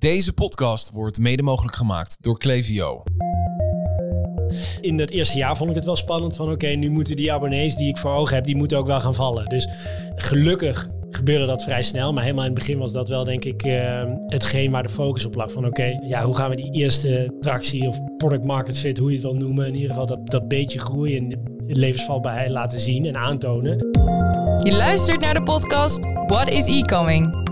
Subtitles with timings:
[0.00, 3.02] Deze podcast wordt mede mogelijk gemaakt door Clevio.
[4.80, 7.76] In het eerste jaar vond ik het wel spannend van oké, nu moeten die abonnees
[7.76, 9.48] die ik voor ogen heb, die moeten ook wel gaan vallen.
[9.48, 9.68] Dus
[10.14, 12.12] gelukkig gebeurde dat vrij snel.
[12.12, 15.24] Maar helemaal in het begin was dat wel denk ik uh, hetgeen waar de focus
[15.24, 15.52] op lag.
[15.52, 19.14] Van oké, ja, hoe gaan we die eerste tractie of product market fit, hoe je
[19.16, 19.66] het wil noemen.
[19.66, 23.76] In ieder geval dat, dat beetje groei en levensvatbaarheid laten zien en aantonen.
[24.62, 27.49] Je luistert naar de podcast What is e-coming?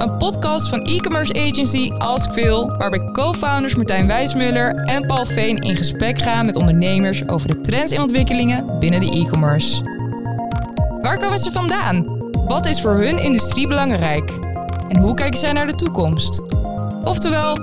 [0.00, 6.18] Een podcast van e-commerce agency Askveel, waarbij co-founders Martijn Wijsmuller en Paul Veen in gesprek
[6.18, 9.82] gaan met ondernemers over de trends en ontwikkelingen binnen de e-commerce.
[11.00, 12.04] Waar komen ze vandaan?
[12.46, 14.30] Wat is voor hun industrie belangrijk?
[14.88, 16.40] En hoe kijken zij naar de toekomst?
[17.04, 17.56] Oftewel,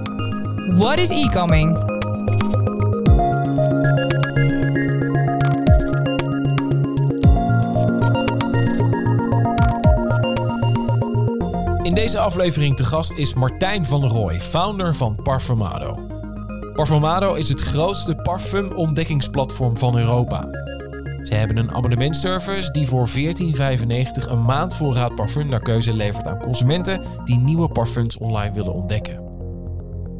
[0.76, 1.97] what is e-coming?
[12.08, 16.08] Deze aflevering te gast is Martijn van der Rooij, founder van Parfumado.
[16.74, 20.42] Parfumado is het grootste parfumontdekkingsplatform van Europa.
[21.24, 23.14] Ze hebben een abonnementservice die voor 14,95
[24.30, 29.22] een maand voorraad parfum naar keuze levert aan consumenten die nieuwe parfums online willen ontdekken.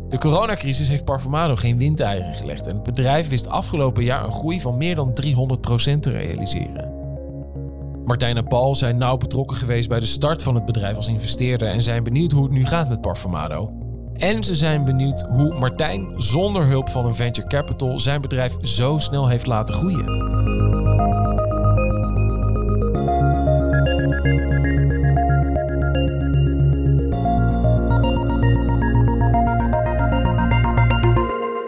[0.10, 4.62] De coronacrisis heeft Parfumado geen windeieren gelegd en het bedrijf wist afgelopen jaar een groei
[4.62, 6.87] van meer dan 300% te realiseren.
[8.08, 11.68] Martijn en Paul zijn nauw betrokken geweest bij de start van het bedrijf als investeerder
[11.68, 13.72] en zijn benieuwd hoe het nu gaat met Parfumado.
[14.14, 18.98] En ze zijn benieuwd hoe Martijn zonder hulp van een venture capital zijn bedrijf zo
[18.98, 20.06] snel heeft laten groeien.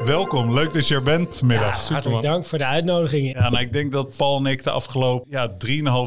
[0.10, 1.88] Welkom, leuk dat je er bent vanmiddag.
[1.88, 3.34] Ja, hartelijk dank voor de uitnodiging.
[3.34, 5.58] Ja, nou, ik denk dat Paul en ik de afgelopen ja,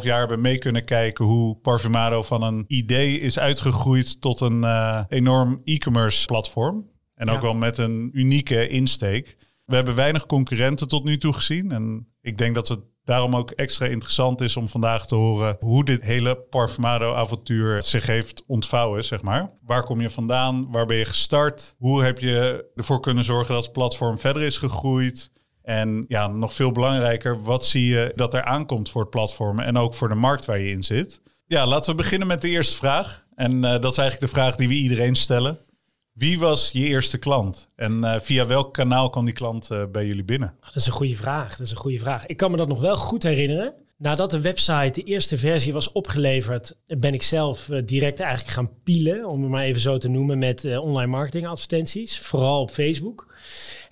[0.01, 4.63] 3,5 jaar hebben mee kunnen kijken hoe Parfumado van een idee is uitgegroeid tot een
[4.63, 6.91] uh, enorm e-commerce platform.
[7.15, 9.37] En ook wel met een unieke insteek.
[9.65, 11.71] We hebben weinig concurrenten tot nu toe gezien.
[11.71, 15.85] En ik denk dat het daarom ook extra interessant is om vandaag te horen hoe
[15.85, 19.51] dit hele Parfumado-avontuur zich heeft ontvouwen, zeg maar.
[19.67, 20.71] Waar kom je vandaan?
[20.71, 21.75] Waar ben je gestart?
[21.79, 25.31] Hoe heb je ervoor kunnen zorgen dat het platform verder is gegroeid?
[25.63, 29.77] En ja, nog veel belangrijker, wat zie je dat er aankomt voor het platform en
[29.77, 31.21] ook voor de markt waar je in zit?
[31.47, 33.25] Ja, laten we beginnen met de eerste vraag.
[33.35, 35.59] En uh, dat is eigenlijk de vraag die we iedereen stellen.
[36.13, 37.69] Wie was je eerste klant?
[37.77, 40.55] En uh, via welk kanaal kwam die klant uh, bij jullie binnen?
[40.61, 41.51] Dat is een goede vraag.
[41.51, 42.27] Dat is een goede vraag.
[42.27, 43.75] Ik kan me dat nog wel goed herinneren.
[43.97, 48.83] Nadat de website, de eerste versie was opgeleverd, ben ik zelf uh, direct eigenlijk gaan
[48.83, 52.19] pielen, om het maar even zo te noemen, met online marketing advertenties.
[52.19, 53.35] Vooral op Facebook.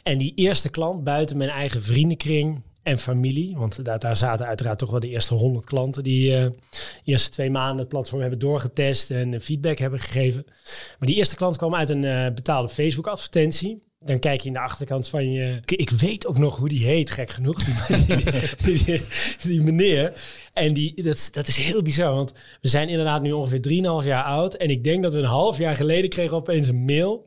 [0.03, 3.57] En die eerste klant buiten mijn eigen vriendenkring, en familie.
[3.57, 6.47] Want daar, daar zaten uiteraard toch wel de eerste honderd klanten die uh,
[7.05, 10.45] eerste twee maanden het platform hebben doorgetest en feedback hebben gegeven.
[10.99, 13.83] Maar die eerste klant kwam uit een uh, betaalde Facebook advertentie.
[14.05, 15.61] Dan kijk je in de achterkant van je.
[15.65, 17.65] Ik weet ook nog hoe die heet, gek genoeg.
[19.43, 20.13] Die meneer.
[20.53, 22.15] En die, dat, dat is heel bizar.
[22.15, 24.55] Want we zijn inderdaad nu ongeveer 3,5 jaar oud.
[24.55, 27.27] En ik denk dat we een half jaar geleden kregen opeens een mail.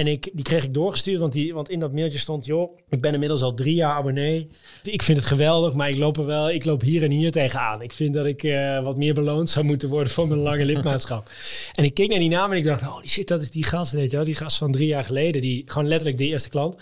[0.00, 3.00] En ik, die kreeg ik doorgestuurd, want, die, want in dat mailtje stond, joh, ik
[3.00, 4.48] ben inmiddels al drie jaar abonnee.
[4.82, 7.82] Ik vind het geweldig, maar ik loop er wel, ik loop hier en hier tegenaan.
[7.82, 11.30] Ik vind dat ik uh, wat meer beloond zou moeten worden voor mijn lange lidmaatschap.
[11.74, 13.64] en ik keek naar die naam en ik dacht, oh die shit, dat is die
[13.64, 16.48] gast, weet je wel, die gast van drie jaar geleden, die gewoon letterlijk de eerste
[16.48, 16.74] klant.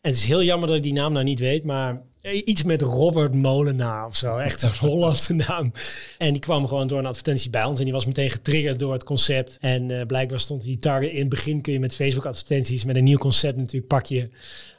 [0.00, 2.82] En het is heel jammer dat ik die naam nou niet weet, maar Iets met
[2.82, 4.36] Robert Molenaar of zo.
[4.36, 5.72] Echt een Hollandse naam.
[6.18, 7.78] En die kwam gewoon door een advertentie bij ons.
[7.78, 9.56] En die was meteen getriggerd door het concept.
[9.60, 11.10] En uh, blijkbaar stond die target.
[11.10, 12.84] In het begin kun je met Facebook advertenties.
[12.84, 14.28] Met een nieuw concept natuurlijk pak je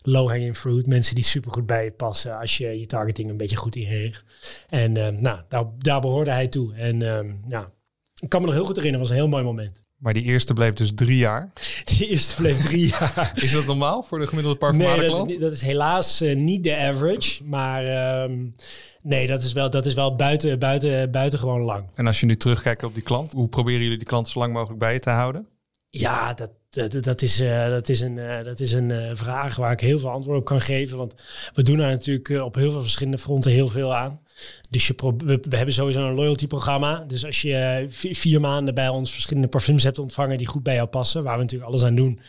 [0.01, 0.87] low hanging fruit.
[0.87, 2.39] Mensen die super goed bij je passen.
[2.39, 4.25] Als je je targeting een beetje goed inricht.
[4.69, 6.73] En uh, nou, daar, daar behoorde hij toe.
[6.73, 7.71] En uh, ja,
[8.19, 9.07] ik kan me nog heel goed herinneren.
[9.07, 9.82] Het was een heel mooi moment.
[10.03, 11.51] Maar die eerste bleef dus drie jaar?
[11.97, 13.31] Die eerste bleef drie jaar.
[13.35, 15.29] Is dat normaal voor de gemiddelde parfumade nee, klant?
[15.29, 17.43] Dat, dat is helaas uh, niet de average.
[17.43, 18.55] Maar um,
[19.01, 21.85] nee, dat is wel, dat is wel buiten, buiten, buiten gewoon lang.
[21.95, 24.53] En als je nu terugkijkt op die klant, hoe proberen jullie die klant zo lang
[24.53, 25.47] mogelijk bij je te houden?
[25.89, 29.55] Ja, dat, dat, dat, is, uh, dat is een, uh, dat is een uh, vraag
[29.55, 30.97] waar ik heel veel antwoord op kan geven.
[30.97, 31.13] Want
[31.53, 34.21] we doen daar natuurlijk op heel veel verschillende fronten heel veel aan.
[34.69, 37.03] Dus je we, we, hebben sowieso een loyalty programma.
[37.07, 40.87] Dus als je vier maanden bij ons verschillende parfums hebt ontvangen die goed bij jou
[40.87, 42.19] passen, waar we natuurlijk alles aan doen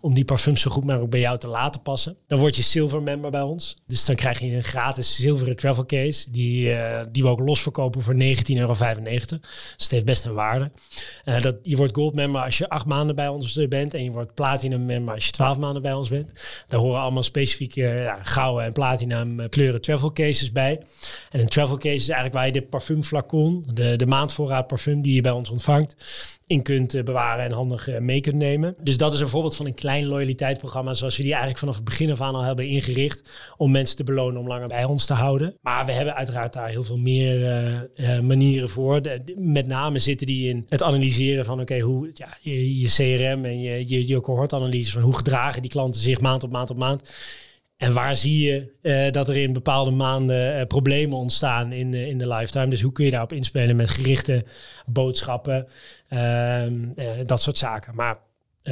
[0.00, 3.02] om die parfums zo goed mogelijk bij jou te laten passen, dan word je silver
[3.02, 3.76] member bij ons.
[3.86, 7.62] Dus dan krijg je een gratis zilveren travel case, die, uh, die we ook los
[7.62, 8.20] verkopen voor 19,95
[8.56, 8.74] euro.
[8.74, 10.70] Dus het heeft best een waarde.
[11.24, 14.10] Uh, dat, je wordt gold member als je acht maanden bij ons bent en je
[14.10, 16.32] wordt platinum member als je twaalf maanden bij ons bent.
[16.66, 20.80] Daar horen allemaal specifieke ja, gouden en platinum kleuren travel cases bij.
[21.30, 25.14] En een travel case is eigenlijk waar je de parfumflacon, de, de maandvoorraad parfum die
[25.14, 25.94] je bij ons ontvangt,
[26.46, 28.74] in kunt eh, bewaren en handig eh, mee kunt nemen.
[28.80, 31.84] Dus dat is een voorbeeld van een klein loyaliteitsprogramma zoals we die eigenlijk vanaf het
[31.84, 35.12] begin af aan al hebben ingericht om mensen te belonen om langer bij ons te
[35.12, 35.56] houden.
[35.60, 37.46] Maar we hebben uiteraard daar heel veel meer
[37.94, 39.00] eh, manieren voor.
[39.36, 43.60] met name zitten die in het analyseren van oké, hoe ja, je, je, CRM en
[43.60, 47.02] je, je, je cohortanalyse van hoe gedragen die klanten zich maand op maand op maand.
[47.82, 52.06] En waar zie je uh, dat er in bepaalde maanden uh, problemen ontstaan in, uh,
[52.06, 52.68] in de lifetime?
[52.68, 54.44] Dus hoe kun je daarop inspelen met gerichte
[54.86, 55.66] boodschappen,
[56.08, 56.74] ehm,
[57.24, 57.94] dat soort zaken.
[57.94, 58.18] Maar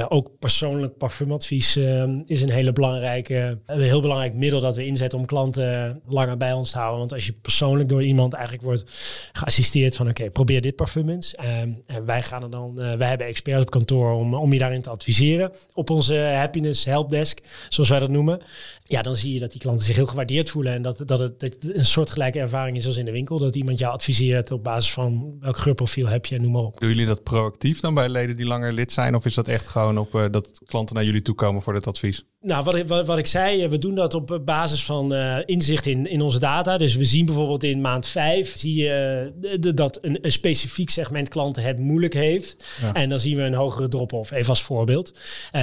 [0.09, 5.19] ook persoonlijk parfumadvies uh, is een hele belangrijke, een heel belangrijk middel dat we inzetten
[5.19, 6.99] om klanten langer bij ons te houden.
[6.99, 8.85] Want als je persoonlijk door iemand eigenlijk wordt
[9.33, 11.35] geassisteerd van oké, probeer dit parfum eens.
[11.41, 14.83] Uh, en wij gaan er dan, wij hebben experts op kantoor om, om je daarin
[14.83, 17.39] te adviseren op onze happiness helpdesk,
[17.69, 18.41] zoals wij dat noemen.
[18.85, 21.57] Ja, dan zie je dat die klanten zich heel gewaardeerd voelen en dat, dat, het,
[21.77, 23.39] een soortgelijke ervaring is als in de winkel.
[23.39, 26.81] Dat iemand jou adviseert op basis van welk geurprofiel heb je, noem maar op.
[26.81, 29.67] Doen jullie dat proactief dan bij leden die langer lid zijn of is dat echt
[29.81, 32.25] gewoon op uh, dat klanten naar jullie toe komen voor dit advies?
[32.41, 35.87] Nou, wat ik, wat, wat ik zei, we doen dat op basis van uh, inzicht
[35.87, 36.79] in, in onze data.
[36.79, 39.33] Dus we zien bijvoorbeeld in maand 5 zie je
[39.63, 42.79] uh, dat een, een, specifiek segment klanten het moeilijk heeft.
[42.81, 42.95] Ja.
[42.95, 45.19] En dan zien we een hogere drop-off, even als voorbeeld.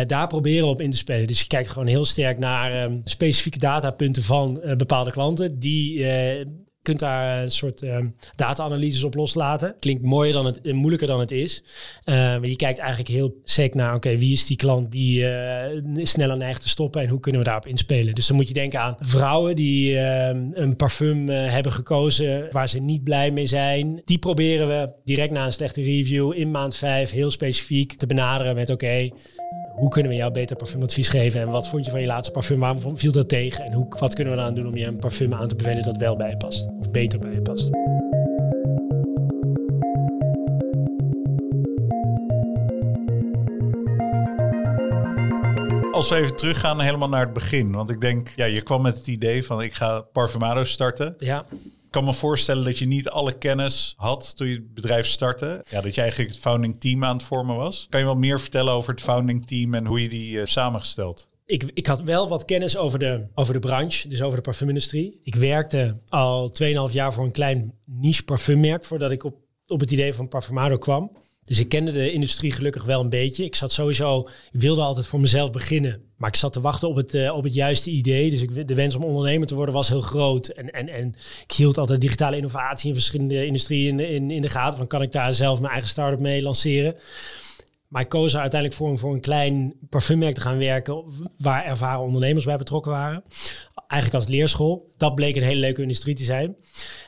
[0.06, 1.28] daar proberen we op in te spelen.
[1.28, 6.06] Dus je kijkt gewoon heel sterk naar um, specifieke datapunten van bepaalde klanten die
[6.88, 9.76] kunt daar een soort um, data-analyses op loslaten.
[9.80, 11.64] Klinkt mooier dan het, moeilijker dan het is.
[12.06, 16.04] Uh, maar je kijkt eigenlijk heel sec naar, oké, wie is die klant die uh,
[16.04, 18.16] sneller neigt te stoppen en hoe kunnen we daarop inspelen?
[18.16, 22.80] Dus dan moet je denken aan vrouwen die uh, een parfum hebben gekozen waar ze
[22.80, 24.02] niet blij mee zijn.
[24.06, 28.56] Die proberen we direct na een slechte review in maand 5 heel specifiek te benaderen
[28.56, 29.10] met, oké,
[29.78, 31.42] hoe kunnen we jou beter parfumadvies geven?
[31.42, 32.60] En wat vond je van je laatste parfum?
[32.60, 33.66] Waarom viel dat tegen?
[33.66, 35.98] En hoe, wat kunnen we eraan doen om je een parfum aan te bevelen dat
[35.98, 36.68] wel bij je past?
[36.80, 37.70] Of beter bij je past?
[45.92, 47.72] Als we even teruggaan helemaal naar het begin.
[47.72, 51.16] Want ik denk, ja, je kwam met het idee van ik ga Parfumado starten.
[51.18, 51.46] Ja
[51.90, 55.66] kan me voorstellen dat je niet alle kennis had toen je het bedrijf startte.
[55.70, 57.88] Ja, dat je eigenlijk het founding team aan het vormen was.
[57.90, 61.30] Kan je wel meer vertellen over het founding team en hoe je die uh, samengesteld?
[61.46, 65.20] Ik, ik had wel wat kennis over de, over de branche, dus over de parfumindustrie.
[65.24, 69.36] Ik werkte al 2,5 jaar voor een klein niche parfummerk voordat ik op,
[69.68, 71.18] op het idee van Parfumado kwam.
[71.46, 73.44] Dus ik kende de industrie gelukkig wel een beetje.
[73.44, 74.20] Ik zat sowieso,
[74.52, 76.07] ik wilde altijd voor mezelf beginnen.
[76.18, 78.30] Maar ik zat te wachten op het, uh, op het juiste idee.
[78.30, 80.48] Dus ik, de wens om ondernemer te worden was heel groot.
[80.48, 81.16] En, en, en
[81.48, 84.78] ik hield altijd digitale innovatie in verschillende industrieën in, in, de gaten.
[84.78, 86.96] Van kan ik daar zelf mijn eigen start-up mee lanceren?
[87.88, 91.04] Maar ik koos er uiteindelijk voor, voor een klein parfummerk te gaan werken
[91.38, 93.24] waar ervaren ondernemers bij betrokken waren
[93.88, 94.94] eigenlijk als leerschool.
[94.98, 96.56] Dat bleek een hele leuke industrie te zijn.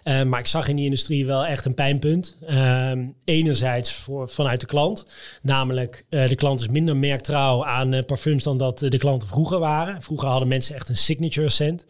[0.03, 2.37] Uh, maar ik zag in die industrie wel echt een pijnpunt.
[2.49, 2.91] Uh,
[3.23, 5.05] enerzijds voor, vanuit de klant.
[5.41, 10.01] Namelijk, uh, de klant is minder merktrouw aan parfums dan dat de klanten vroeger waren.
[10.01, 11.85] Vroeger hadden mensen echt een signature scent.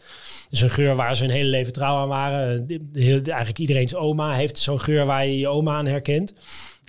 [0.50, 2.68] Dus een geur waar ze hun hele leven trouw aan waren.
[2.68, 6.34] De, eigenlijk iedereen's oma heeft zo'n geur waar je je oma aan herkent.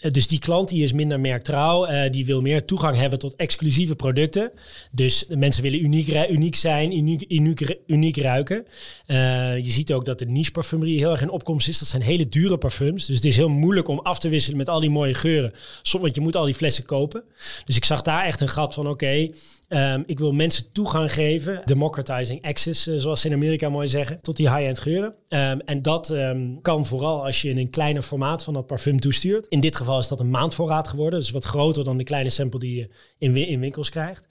[0.01, 1.89] Eh, dus die klant die is minder merktrouw.
[1.89, 4.53] Uh, die wil meer toegang hebben tot exclusieve producten.
[4.91, 8.65] Dus mensen willen uniek, uniek zijn, uniek, uniek, uniek ruiken.
[9.07, 9.17] Uh,
[9.57, 11.79] je ziet ook dat de niche parfumerie heel erg in opkomst is.
[11.79, 13.07] Dat zijn hele dure parfums.
[13.07, 15.53] Dus het is heel moeilijk om af te wisselen met al die mooie geuren.
[16.01, 17.23] Want je moet al die flessen kopen.
[17.65, 19.31] Dus ik zag daar echt een gat van oké,
[19.69, 21.63] um, ik wil mensen toegang geven.
[21.65, 24.19] Democratizing access, zoals ze in Amerika mooi zeggen.
[24.23, 25.15] Tot die high-end geuren.
[25.29, 29.01] Um, en dat um, kan vooral als je in een kleiner formaat van dat parfum
[29.01, 29.47] toestuurt.
[29.49, 31.19] In dit geval is dat een maandvoorraad geworden.
[31.19, 34.27] Dus wat groter dan de kleine sample die je in, in winkels krijgt.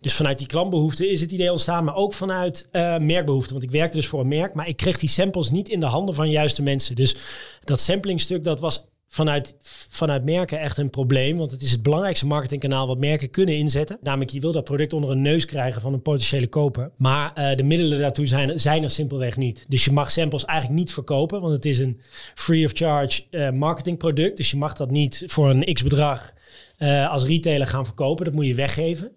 [0.00, 3.52] Dus vanuit die klantbehoefte is het idee ontstaan, maar ook vanuit uh, merkbehoefte.
[3.52, 5.86] Want ik werkte dus voor een merk, maar ik kreeg die samples niet in de
[5.86, 6.94] handen van juiste mensen.
[6.94, 7.16] Dus
[7.64, 9.56] dat samplingstuk, dat was vanuit,
[9.90, 11.36] vanuit merken echt een probleem.
[11.36, 13.98] Want het is het belangrijkste marketingkanaal wat merken kunnen inzetten.
[14.02, 16.90] Namelijk, je wil dat product onder een neus krijgen van een potentiële koper.
[16.96, 19.64] Maar uh, de middelen daartoe zijn, zijn er simpelweg niet.
[19.68, 22.00] Dus je mag samples eigenlijk niet verkopen, want het is een
[22.34, 24.36] free of charge uh, marketingproduct.
[24.36, 26.32] Dus je mag dat niet voor een x bedrag
[26.78, 28.24] uh, als retailer gaan verkopen.
[28.24, 29.12] Dat moet je weggeven.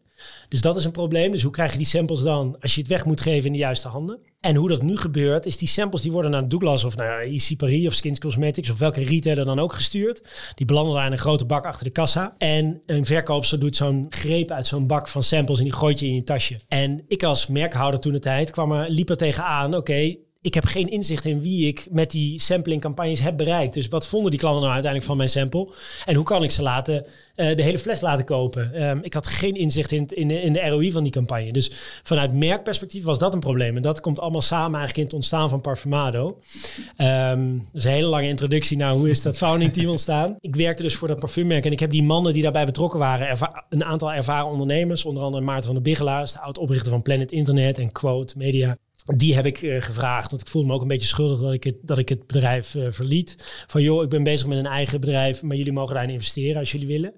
[0.50, 1.32] Dus dat is een probleem.
[1.32, 3.58] Dus hoe krijg je die samples dan als je het weg moet geven in de
[3.58, 4.20] juiste handen?
[4.40, 7.58] En hoe dat nu gebeurt, is die samples die worden naar Douglas of naar EC
[7.58, 10.52] Paris of Skins Cosmetics of welke retailer dan ook gestuurd.
[10.56, 12.36] Die belanden daar in een grote bak achter de kassa.
[12.38, 16.06] En een verkoopster doet zo'n greep uit zo'n bak van samples en die gooit je
[16.06, 16.60] in je tasje.
[16.68, 20.16] En ik als merkhouder toen de tijd kwam er, liep er tegenaan, oké,
[20.46, 23.74] ik heb geen inzicht in wie ik met die sampling campagnes heb bereikt.
[23.74, 25.68] Dus wat vonden die klanten nou uiteindelijk van mijn sample?
[26.06, 28.74] En hoe kan ik ze laten, eh, de hele fles laten kopen?
[28.74, 31.52] Ehm, ik had geen inzicht in, in, in, de ROI van die campagne.
[31.52, 31.72] Dus
[32.04, 33.76] vanuit merkperspectief was dat een probleem.
[33.76, 36.40] En dat komt allemaal samen eigenlijk in het ontstaan van Parfumado.
[36.98, 40.36] Um, dat is een hele lange introductie naar hoe is dat founding team ontstaan.
[40.40, 43.38] Ik werkte dus voor dat parfummerk en ik heb die mannen die daarbij betrokken waren,
[43.70, 47.78] een aantal ervaren ondernemers, onder andere Maarten van der Bigelaar, de oud-oprichter van Planet Internet
[47.78, 48.78] en Quote Media.
[49.06, 51.64] Die heb ik uh, gevraagd, want ik voelde me ook een beetje schuldig dat ik
[51.64, 53.64] het, dat ik het bedrijf uh, verliet.
[53.68, 56.72] Van joh, ik ben bezig met een eigen bedrijf, maar jullie mogen daarin investeren als
[56.72, 57.14] jullie willen.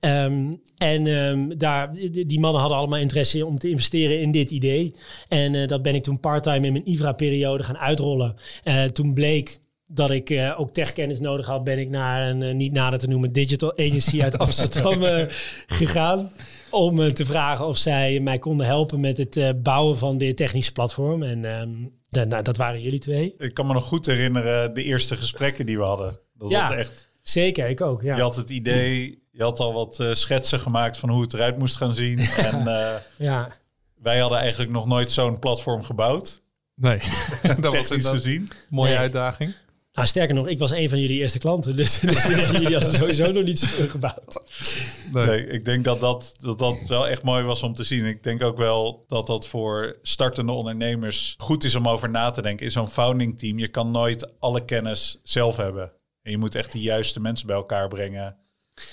[0.00, 4.94] Um, en um, daar, die, mannen hadden allemaal interesse om te investeren in dit idee.
[5.28, 8.34] En uh, dat ben ik toen parttime in mijn IVRA-periode gaan uitrollen.
[8.92, 9.60] toen bleek
[9.92, 13.08] dat ik uh, ook techkennis nodig had, ben ik naar een uh, niet nader te
[13.08, 15.24] noemen digital agency uit Amsterdam uh,
[15.66, 16.32] gegaan.
[16.70, 21.22] Om te vragen of zij mij konden helpen met het bouwen van dit technische platform.
[21.22, 23.34] En um, de, nou, dat waren jullie twee.
[23.38, 26.18] Ik kan me nog goed herinneren de eerste gesprekken die we hadden.
[26.34, 27.08] Dat ja, was echt.
[27.20, 28.02] Zeker, ik ook.
[28.02, 28.16] Ja.
[28.16, 31.76] Je had het idee, je had al wat schetsen gemaakt van hoe het eruit moest
[31.76, 32.18] gaan zien.
[32.50, 32.64] en
[33.16, 33.48] ja.
[34.02, 36.42] wij hadden eigenlijk nog nooit zo'n platform gebouwd.
[36.74, 36.98] Nee,
[37.60, 38.40] dat was Technisch gezien.
[38.40, 38.98] Een mooie nee.
[38.98, 39.54] uitdaging.
[39.92, 41.76] Nou, sterker nog, ik was een van jullie eerste klanten.
[41.76, 44.42] Dus, dus jullie hadden sowieso nog niet zoveel gebouwd.
[45.12, 45.26] Nee.
[45.26, 48.04] nee, ik denk dat dat, dat dat wel echt mooi was om te zien.
[48.04, 52.42] Ik denk ook wel dat dat voor startende ondernemers goed is om over na te
[52.42, 52.66] denken.
[52.66, 55.92] In zo'n founding team, je kan nooit alle kennis zelf hebben.
[56.22, 58.36] En je moet echt de juiste mensen bij elkaar brengen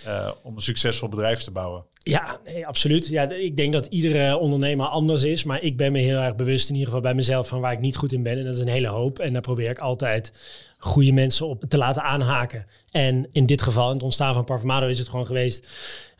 [0.07, 1.85] uh, om een succesvol bedrijf te bouwen.
[2.03, 3.07] Ja, nee, absoluut.
[3.07, 5.43] Ja, ik denk dat iedere ondernemer anders is.
[5.43, 7.79] Maar ik ben me heel erg bewust in ieder geval bij mezelf van waar ik
[7.79, 8.37] niet goed in ben.
[8.37, 9.19] En dat is een hele hoop.
[9.19, 10.31] En daar probeer ik altijd
[10.77, 12.65] goede mensen op te laten aanhaken.
[12.91, 15.67] En in dit geval, in het ontstaan van Parfumado, is het gewoon geweest...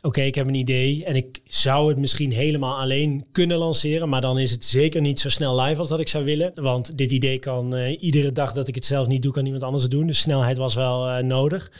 [0.00, 4.08] Oké, ik heb een idee en ik zou het misschien helemaal alleen kunnen lanceren.
[4.08, 6.52] Maar dan is het zeker niet zo snel live als dat ik zou willen.
[6.54, 9.62] Want dit idee kan uh, iedere dag dat ik het zelf niet doe, kan iemand
[9.62, 10.06] anders het doen.
[10.06, 11.70] Dus snelheid was wel uh, nodig.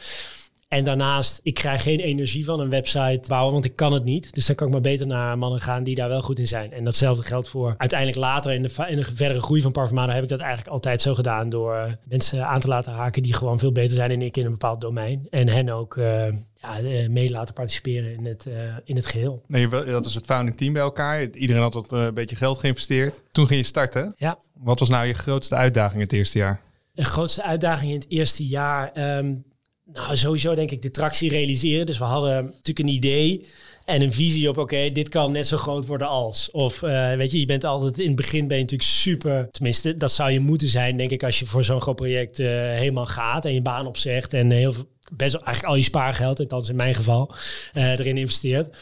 [0.68, 4.34] En daarnaast, ik krijg geen energie van een website bouwen, want ik kan het niet.
[4.34, 6.72] Dus dan kan ik maar beter naar mannen gaan die daar wel goed in zijn.
[6.72, 10.22] En datzelfde geldt voor uiteindelijk later in de, in de verdere groei van Parfumado heb
[10.22, 13.72] ik dat eigenlijk altijd zo gedaan door mensen aan te laten haken die gewoon veel
[13.72, 15.26] beter zijn dan ik in een bepaald domein.
[15.30, 16.74] En hen ook uh, ja,
[17.08, 19.42] mee laten participeren in het, uh, in het geheel.
[19.46, 21.30] Nee, dat is het founding team bij elkaar.
[21.30, 23.22] Iedereen had wat een beetje geld geïnvesteerd.
[23.32, 24.14] Toen ging je starten.
[24.16, 24.38] Ja.
[24.54, 26.60] Wat was nou je grootste uitdaging het eerste jaar?
[26.92, 29.16] De grootste uitdaging in het eerste jaar...
[29.18, 29.46] Um,
[29.92, 31.86] nou, sowieso denk ik de tractie realiseren.
[31.86, 33.46] Dus we hadden natuurlijk een idee
[33.84, 36.50] en een visie op, oké, dit kan net zo groot worden als.
[36.50, 39.96] Of uh, weet je, je bent altijd in het begin ben je natuurlijk super, tenminste,
[39.96, 43.06] dat zou je moeten zijn, denk ik, als je voor zo'n groot project uh, helemaal
[43.06, 44.74] gaat en je baan opzegt en heel
[45.12, 47.34] best eigenlijk al je spaargeld, althans in mijn geval,
[47.74, 48.76] uh, erin investeert.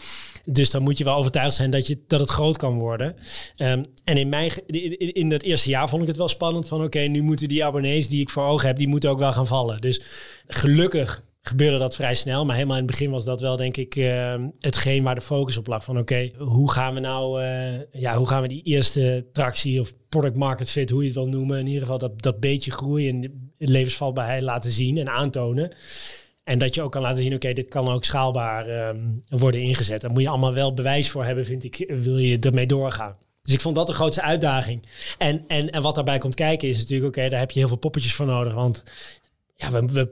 [0.49, 3.17] Dus dan moet je wel overtuigd zijn dat, je, dat het groot kan worden.
[3.57, 6.85] Um, en in, mijn, in, in dat eerste jaar vond ik het wel spannend van...
[6.85, 8.77] oké, nu moeten die abonnees die ik voor ogen heb...
[8.77, 9.81] die moeten ook wel gaan vallen.
[9.81, 10.01] Dus
[10.47, 12.45] gelukkig gebeurde dat vrij snel.
[12.45, 15.57] Maar helemaal in het begin was dat wel, denk ik, uh, hetgeen waar de focus
[15.57, 15.85] op lag.
[15.85, 19.95] Van oké, hoe gaan we nou, uh, ja, hoe gaan we die eerste tractie of
[20.09, 23.09] product market fit, hoe je het wil noemen, in ieder geval dat, dat beetje groei
[23.09, 25.73] en levensvatbaarheid laten zien en aantonen.
[26.47, 30.01] En dat je ook kan laten zien, oké, dit kan ook schaalbaar um, worden ingezet.
[30.01, 33.17] Daar moet je allemaal wel bewijs voor hebben, vind ik, wil je ermee doorgaan.
[33.43, 34.83] Dus ik vond dat de grootste uitdaging.
[35.19, 37.77] En, en, en wat daarbij komt kijken is natuurlijk, oké, daar heb je heel veel
[37.77, 38.55] poppetjes voor nodig.
[38.55, 38.83] Want
[39.57, 40.11] ja, we,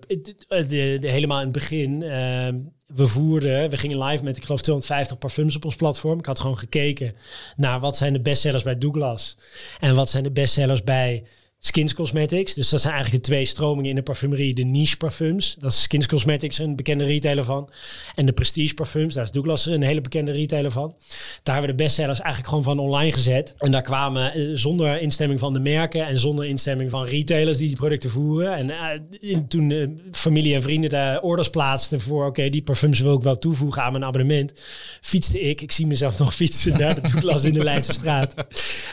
[0.48, 2.48] we helemaal in het begin, uh,
[2.86, 6.18] we voerden, we gingen live met, ik geloof, 250 parfums op ons platform.
[6.18, 7.14] Ik had gewoon gekeken
[7.56, 9.36] naar wat zijn de bestsellers bij Douglas
[9.80, 11.24] en wat zijn de bestsellers bij
[11.66, 12.54] Skins Cosmetics.
[12.54, 14.54] Dus dat zijn eigenlijk de twee stromingen in de parfumerie.
[14.54, 17.68] De niche parfums, dat is Skins Cosmetics, een bekende retailer van.
[18.14, 20.94] En de prestige parfums, daar is Douglas een hele bekende retailer van.
[21.42, 23.54] Daar hebben we de bestsellers eigenlijk gewoon van online gezet.
[23.58, 27.68] En daar kwamen eh, zonder instemming van de merken en zonder instemming van retailers die
[27.68, 28.54] die producten voeren.
[28.54, 33.16] En uh, toen uh, familie en vrienden de orders plaatsten voor, oké, die parfums wil
[33.16, 34.52] ik wel toevoegen aan mijn abonnement,
[35.00, 38.34] fietste ik, ik zie mezelf nog fietsen naar de Douglas in de Leidse straat.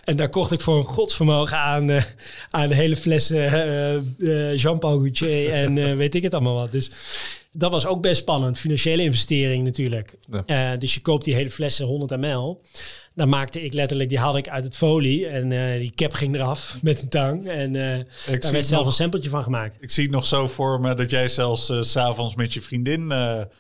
[0.04, 1.90] En daar kocht ik voor een godsvermogen aan,
[2.50, 6.72] aan aan hele flessen uh, uh, Jean-Paul Gaultier en weet ik het allemaal wat.
[6.72, 6.91] Dus
[7.51, 8.60] dat was ook best spannend.
[8.60, 10.13] Financiële investering natuurlijk.
[10.46, 10.77] Ja.
[10.77, 12.62] dus je koopt die hele flessen 100 ml.
[13.15, 15.27] Dan maakte ik letterlijk, die had ik uit het folie.
[15.27, 17.48] En uh, die cap ging eraf met een tang.
[17.48, 19.77] En uh, ik daar werd zelf nog, een sampletje van gemaakt.
[19.80, 23.10] Ik zie het nog zo voor me dat jij zelfs uh, s'avonds met je vriendin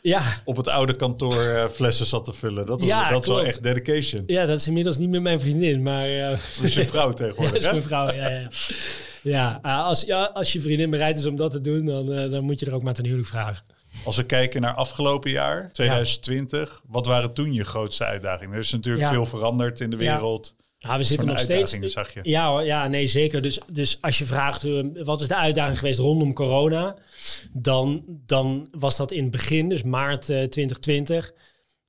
[0.01, 0.23] ja.
[0.45, 2.65] op het oude kantoor flessen zat te vullen.
[2.65, 4.23] Dat, is, ja, dat is wel echt dedication.
[4.25, 5.81] Ja, dat is inmiddels niet meer mijn vriendin.
[5.81, 8.29] Maar, dat is je vrouw tegenwoordig, ja, dat is mijn vrouw, ja.
[8.29, 8.49] ja.
[9.23, 12.59] Ja, als, ja, als je vriendin bereid is om dat te doen, dan, dan moet
[12.59, 13.63] je er ook maar ten huwelijk vragen.
[14.05, 16.89] Als we kijken naar afgelopen jaar, 2020, ja.
[16.91, 18.53] wat waren toen je grootste uitdagingen?
[18.53, 19.11] Er is natuurlijk ja.
[19.11, 20.55] veel veranderd in de wereld.
[20.81, 21.71] Nou, we zitten nog steeds.
[21.79, 22.19] zag je.
[22.23, 23.41] Ja, ja, nee, zeker.
[23.41, 26.95] Dus, dus als je vraagt eh, wat is de uitdaging geweest rondom corona,
[27.53, 31.33] dan, dan was dat in het begin, dus maart eh, 2020.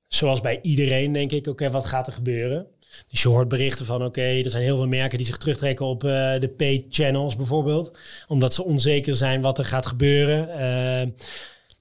[0.07, 2.67] Zoals bij iedereen, denk ik, oké, wat gaat er gebeuren?
[3.09, 6.03] Dus je hoort berichten van, oké, er zijn heel veel merken die zich terugtrekken op
[6.03, 7.97] eh, de paid channels bijvoorbeeld.
[8.27, 10.49] Omdat ze onzeker zijn wat er gaat gebeuren.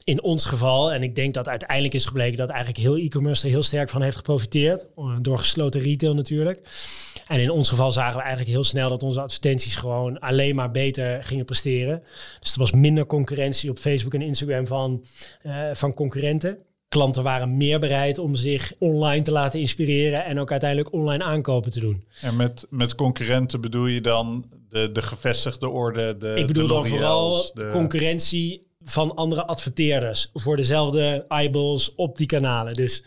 [0.05, 3.51] In ons geval, en ik denk dat uiteindelijk is gebleken dat eigenlijk heel e-commerce er
[3.51, 4.87] heel sterk van heeft geprofiteerd.
[5.21, 6.61] Door gesloten retail natuurlijk.
[7.27, 10.71] En in ons geval zagen we eigenlijk heel snel dat onze advertenties gewoon alleen maar
[10.71, 12.03] beter gingen presteren.
[12.41, 15.05] Dus er was minder concurrentie op Facebook en Instagram van,
[15.43, 16.59] eh, van concurrenten.
[16.89, 21.71] Klanten waren meer bereid om zich online te laten inspireren en ook uiteindelijk online aankopen
[21.71, 22.05] te doen.
[22.21, 26.73] En met, met concurrenten bedoel je dan de, de gevestigde orde, de Ik bedoel de
[26.73, 32.75] dan vooral de- concurrentie van andere adverteerders voor dezelfde eyeballs op die kanalen.
[32.75, 33.03] Dus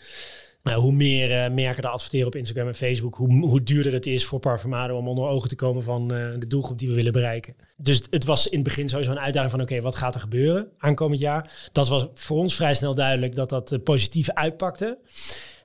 [0.65, 4.05] nou, hoe meer eh, merken er adverteren op Instagram en Facebook, hoe, hoe duurder het
[4.05, 7.11] is voor Parfumado om onder ogen te komen van eh, de doelgroep die we willen
[7.11, 7.55] bereiken.
[7.77, 10.67] Dus het was in het begin sowieso een uitdaging van oké, wat gaat er gebeuren
[10.77, 11.69] aankomend jaar?
[11.71, 14.99] Dat was voor ons vrij snel duidelijk dat dat eh, positief uitpakte.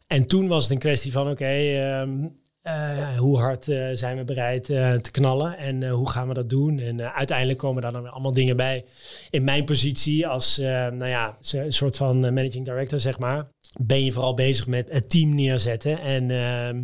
[0.06, 2.28] En toen was het een kwestie van oké, ehm,
[2.62, 6.50] eh, hoe hard eh, zijn we bereid eh, te knallen en hoe gaan we dat
[6.50, 6.78] doen?
[6.78, 8.84] En uiteindelijk komen daar dan weer allemaal dingen bij.
[9.30, 13.48] In mijn positie als, nou ja, een soort van managing director, zeg maar,
[13.78, 16.76] ben je vooral bezig met het team neerzetten en, ehm,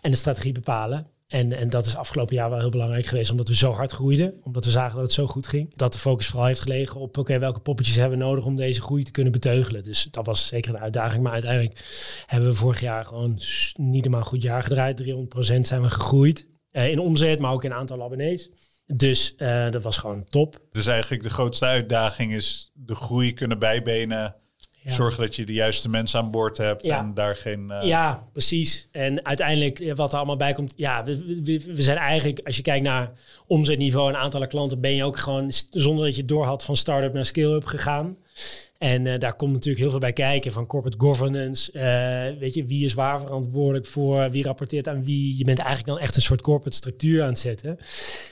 [0.00, 1.06] en de strategie bepalen.
[1.30, 4.34] En, en dat is afgelopen jaar wel heel belangrijk geweest, omdat we zo hard groeiden.
[4.42, 5.72] Omdat we zagen dat het zo goed ging.
[5.76, 8.80] Dat de focus vooral heeft gelegen op, oké, welke poppetjes hebben we nodig om deze
[8.80, 9.82] groei te kunnen beteugelen.
[9.82, 11.22] Dus dat was zeker een uitdaging.
[11.22, 11.80] Maar uiteindelijk
[12.26, 13.38] hebben we vorig jaar gewoon
[13.74, 15.02] niet helemaal goed jaar gedraaid.
[15.02, 15.06] 300%
[15.60, 16.46] zijn we gegroeid.
[16.70, 18.50] Eh, in omzet, maar ook in aantal abonnees.
[18.86, 20.58] Dus eh, dat was gewoon top.
[20.72, 24.36] Dus eigenlijk de grootste uitdaging is de groei kunnen bijbenen.
[24.82, 24.92] Ja.
[24.92, 26.98] Zorgen dat je de juiste mensen aan boord hebt Ja.
[26.98, 27.70] en daar geen...
[27.70, 28.88] eh, Ja, precies.
[28.92, 30.72] En uiteindelijk, eh, wat er allemaal bij komt.
[30.76, 33.12] Ja, we, we, we zijn eigenlijk, als je kijkt naar
[33.46, 37.12] omzetniveau en aantallen klanten, ben je ook gewoon zonder dat je door had van start-up
[37.12, 38.16] naar scale-up gegaan.
[38.78, 41.72] En eh, daar komt natuurlijk heel veel bij kijken van corporate governance.
[42.38, 44.30] weet je, wie is waar verantwoordelijk voor?
[44.30, 45.38] Wie rapporteert aan wie?
[45.38, 47.78] Je bent eigenlijk dan echt een soort corporate structuur aan het zetten,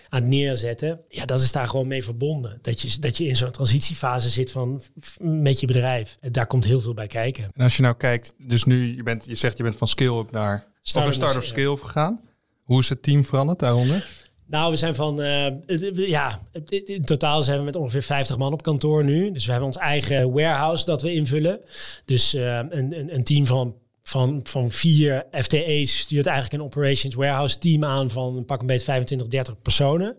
[0.08, 1.00] aan neerzetten.
[1.08, 2.58] Ja, dat is daar gewoon mee verbonden.
[2.62, 4.82] Dat je, dat je in zo'n transitiefase zit van,
[5.20, 6.16] met je bedrijf.
[6.20, 7.44] En daar komt heel veel bij kijken.
[7.54, 10.30] En als je nou kijkt, dus nu, je, bent, je zegt je bent van scale-up
[10.30, 10.54] naar...
[10.56, 12.20] Of Start-up naar- scale-up gegaan.
[12.62, 14.06] Hoe is het team veranderd daaronder?
[14.46, 18.62] Nou, we zijn van, het- ja, in totaal zijn we met ongeveer 50 man op
[18.62, 19.32] kantoor nu.
[19.32, 21.60] Dus we hebben ons eigen warehouse dat we invullen.
[22.04, 23.74] Dus eh, een, een, een team van,
[24.08, 28.66] van, van vier FTE's stuurt eigenlijk een operations warehouse team aan van een pak een
[28.66, 30.16] beetje 25, 30 personen.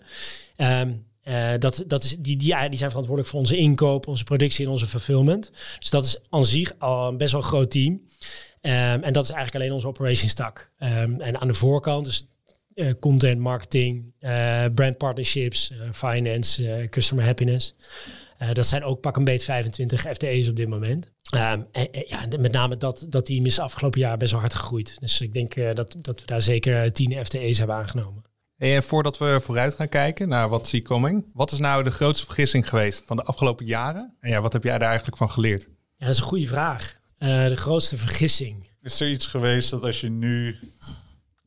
[0.55, 4.87] Eh, dat, dat is, die, die, zijn verantwoordelijk voor onze inkoop, onze productie en onze
[4.87, 5.51] fulfillment.
[5.79, 8.01] Dus dat is aan zich al een best wel groot team.
[8.61, 10.71] Ehm, en dat is eigenlijk alleen onze operations tak.
[10.77, 12.25] Ehm, en aan de voorkant, dus
[12.75, 17.75] eh, content marketing, eh, brand partnerships, finance, customer happiness.
[18.39, 21.11] Eh, dat zijn ook pak een beetje 25 FTE's op dit moment.
[21.29, 24.53] Ehm, en, en ja, met name dat, dat team is afgelopen jaar best wel hard
[24.53, 24.95] gegroeid.
[24.99, 28.23] Dus ik denk eh, dat, dat we daar zeker 10 FTE's hebben aangenomen.
[28.57, 32.25] En voordat we vooruit gaan kijken naar wat is coming, wat is nou de grootste
[32.25, 34.15] vergissing geweest van de afgelopen jaren?
[34.19, 35.63] En ja, wat heb jij daar eigenlijk van geleerd?
[35.97, 36.99] Ja, dat is een goede vraag.
[37.17, 38.69] Eh, de grootste vergissing.
[38.81, 40.59] Is er iets geweest dat als je nu...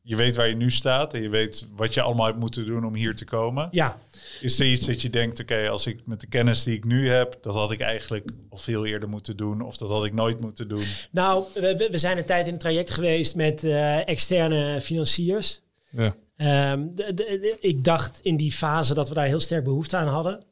[0.05, 2.85] Je weet waar je nu staat en je weet wat je allemaal hebt moeten doen
[2.85, 3.67] om hier te komen.
[3.71, 3.99] Ja,
[4.41, 7.09] Is er iets dat je denkt, oké, als ik met de kennis die ik nu
[7.09, 10.39] heb, dat had ik eigenlijk al veel eerder moeten doen of dat had ik nooit
[10.39, 10.83] moeten doen?
[11.11, 15.61] nou, we, zijn een tijd in een traject geweest met eh, externe financiers.
[15.89, 16.15] Ja.
[16.37, 19.97] Ehm, de- de- de- ik dacht in die fase dat we daar heel sterk behoefte
[19.97, 20.43] aan hadden.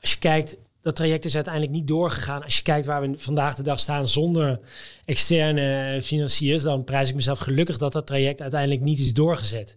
[0.00, 0.56] Als je kijkt,
[0.86, 2.42] dat traject is uiteindelijk niet doorgegaan.
[2.42, 4.60] Als je kijkt waar we vandaag de dag staan zonder
[5.04, 9.76] externe financiers, dan prijs ik mezelf gelukkig dat dat traject uiteindelijk niet is doorgezet.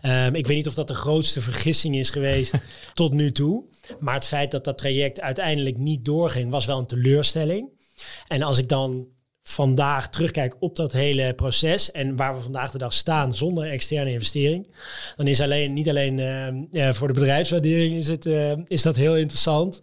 [0.00, 2.54] Ehm, ik weet niet of dat de grootste vergissing is geweest
[2.94, 3.64] tot nu toe.
[4.00, 7.68] Maar het feit dat dat traject uiteindelijk niet doorging, was wel een teleurstelling.
[8.28, 9.06] En als ik dan
[9.48, 14.10] vandaag terugkijk op dat hele proces en waar we vandaag de dag staan zonder externe
[14.10, 14.66] investering,
[15.16, 18.96] dan is alleen niet alleen eh, ja, voor de bedrijfswaardering is, het, eh, is dat
[18.96, 19.80] heel interessant.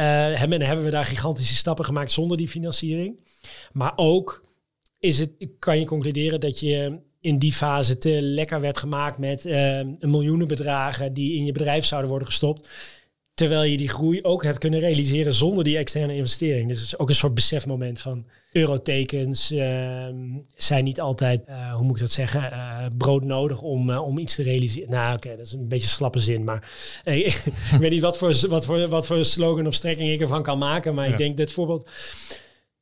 [0.00, 3.18] Eh, hebben, hebben we daar gigantische stappen gemaakt zonder die financiering.
[3.72, 4.44] Maar ook
[4.98, 9.44] is het, kan je concluderen dat je in die fase te lekker werd gemaakt met
[9.44, 12.68] eh, miljoenen bedragen die in je bedrijf zouden worden gestopt.
[13.34, 16.68] Terwijl je die groei ook hebt kunnen realiseren zonder die externe investering.
[16.68, 20.16] Dus het is ook een soort besefmoment van eurotekens ehm,
[20.56, 24.34] zijn niet altijd, eh, hoe moet ik dat zeggen, eh, broodnodig om, eh, om iets
[24.34, 24.90] te realiseren.
[24.90, 26.70] Nou oké, dat is een beetje een slappe zin, maar
[27.04, 27.42] ik
[27.78, 30.94] weet niet wat voor, wat, voor, wat voor slogan of strekking ik ervan kan maken.
[30.94, 31.12] Maar Ja.
[31.12, 31.90] ik denk dat voorbeeld,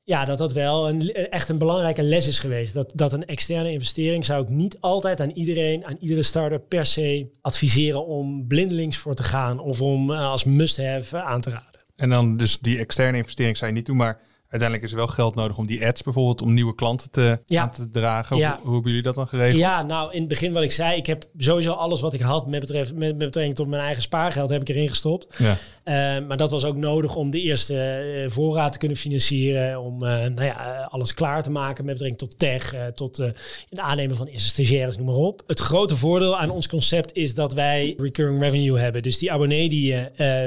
[0.02, 2.74] ja, dat dat wel een, echt een belangrijke les is geweest.
[2.74, 6.86] Dat, dat een externe investering zou ik niet altijd aan iedereen, aan iedere starter per
[6.86, 11.80] se adviseren om blindelings voor te gaan of om uh, als must-have aan te raden.
[11.96, 15.06] En dan dus die externe investering zou je niet doen, maar uiteindelijk is er wel
[15.06, 17.62] geld nodig om die ads bijvoorbeeld om nieuwe klanten te, Ja.
[17.62, 18.36] aan te dragen.
[18.36, 18.50] Ja.
[18.54, 19.58] Hoe, hoe hebben jullie dat dan geregeld?
[19.60, 22.46] Ja, nou in het begin wat ik zei, ik heb sowieso alles wat ik had
[22.46, 25.34] met, betreft, met, met betrekking tot mijn eigen spaargeld heb ik erin gestopt.
[25.38, 25.56] Ja.
[25.84, 29.80] Eh, maar dat was ook nodig om de eerste eh, voorraad te kunnen financieren.
[29.80, 33.78] Om eh, nou ja, alles klaar te maken met betrekking tot tech, eh, tot het
[33.78, 35.42] aannemen van eerste stagiaires, noem maar op.
[35.46, 39.02] Het grote voordeel aan ons concept is dat wij recurring revenue hebben.
[39.02, 39.94] Dus die abonnee die,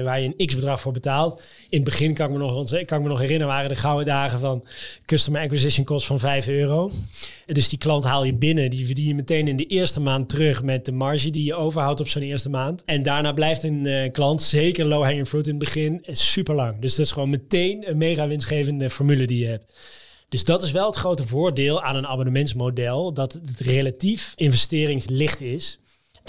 [0.04, 1.42] waar je een x-bedrag voor betaalt.
[1.70, 4.40] In het begin kan ik me nog, kan ik me nog herinneren, waren de dagen
[4.40, 4.64] van
[5.06, 6.92] customer acquisition cost van 5 euro.
[7.46, 10.64] Dus die klant haal je binnen, die verdien je meteen in de eerste maand terug
[10.64, 12.84] met de marge die je overhoudt op zo'n eerste maand.
[12.86, 16.80] En daarna blijft een eh, klant, zeker low hanging fruit in het begin, super lang.
[16.80, 19.72] Dus dat is gewoon meteen een mega winstgevende formule die je hebt.
[20.30, 25.80] Dus dat is wel het grote voordeel aan een abonnementsmodel, dat het relatief investeringslicht is.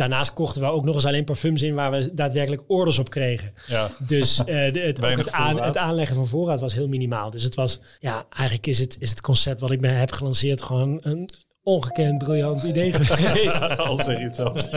[0.03, 3.53] Daarnaast kochten we ook nog eens alleen parfums in waar we daadwerkelijk orders op kregen.
[3.67, 3.91] Ja.
[3.99, 7.31] Dus eh, de, het, ook het, aan, het aanleggen van voorraad was heel minimaal.
[7.31, 10.62] Dus het was, ja, eigenlijk is het, is het concept wat ik me heb gelanceerd
[10.62, 11.29] gewoon een
[11.62, 13.77] ongekend briljant idee geweest.
[13.77, 14.69] Al zeg je het zelf.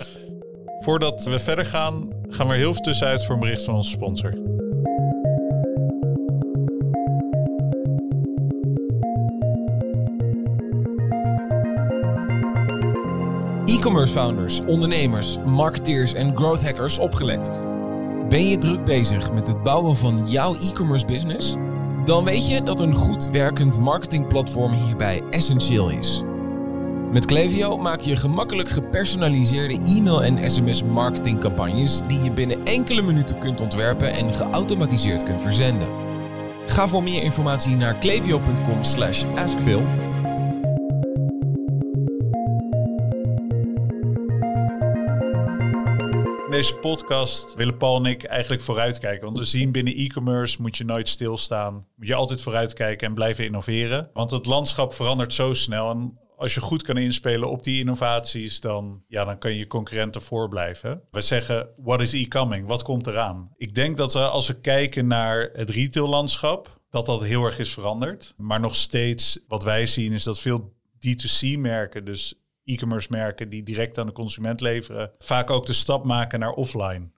[0.84, 3.90] Voordat we verder gaan, gaan we er heel veel tussenuit voor een bericht van onze
[3.90, 4.51] sponsor.
[13.72, 17.60] E-commerce founders, ondernemers, marketeers en growth hackers opgelet.
[18.28, 21.54] Ben je druk bezig met het bouwen van jouw e-commerce business?
[22.04, 26.22] Dan weet je dat een goed werkend marketingplatform hierbij essentieel is.
[27.12, 33.38] Met Klaviyo maak je gemakkelijk gepersonaliseerde e-mail en sms marketingcampagnes die je binnen enkele minuten
[33.38, 35.88] kunt ontwerpen en geautomatiseerd kunt verzenden.
[36.66, 38.84] Ga voor meer informatie naar klaviyo.com
[46.70, 49.24] podcast willen Paul en ik eigenlijk vooruitkijken.
[49.24, 51.86] Want we zien binnen e-commerce moet je nooit stilstaan.
[51.96, 54.10] Moet je altijd vooruitkijken en blijven innoveren.
[54.12, 55.90] Want het landschap verandert zo snel.
[55.90, 60.22] En als je goed kan inspelen op die innovaties, dan, ja, dan kan je concurrenten
[60.22, 61.02] voorblijven.
[61.10, 62.66] We zeggen, what is e-coming?
[62.66, 63.50] Wat komt eraan?
[63.56, 67.72] Ik denk dat we als we kijken naar het retaillandschap, dat dat heel erg is
[67.72, 68.34] veranderd.
[68.36, 70.72] Maar nog steeds, wat wij zien, is dat veel
[71.06, 76.38] D2C-merken, dus e-commerce merken die direct aan de consument leveren, vaak ook de stap maken
[76.38, 77.10] naar offline.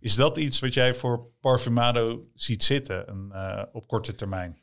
[0.00, 4.60] Is dat iets wat jij voor Parfumado ziet zitten eh, op korte termijn?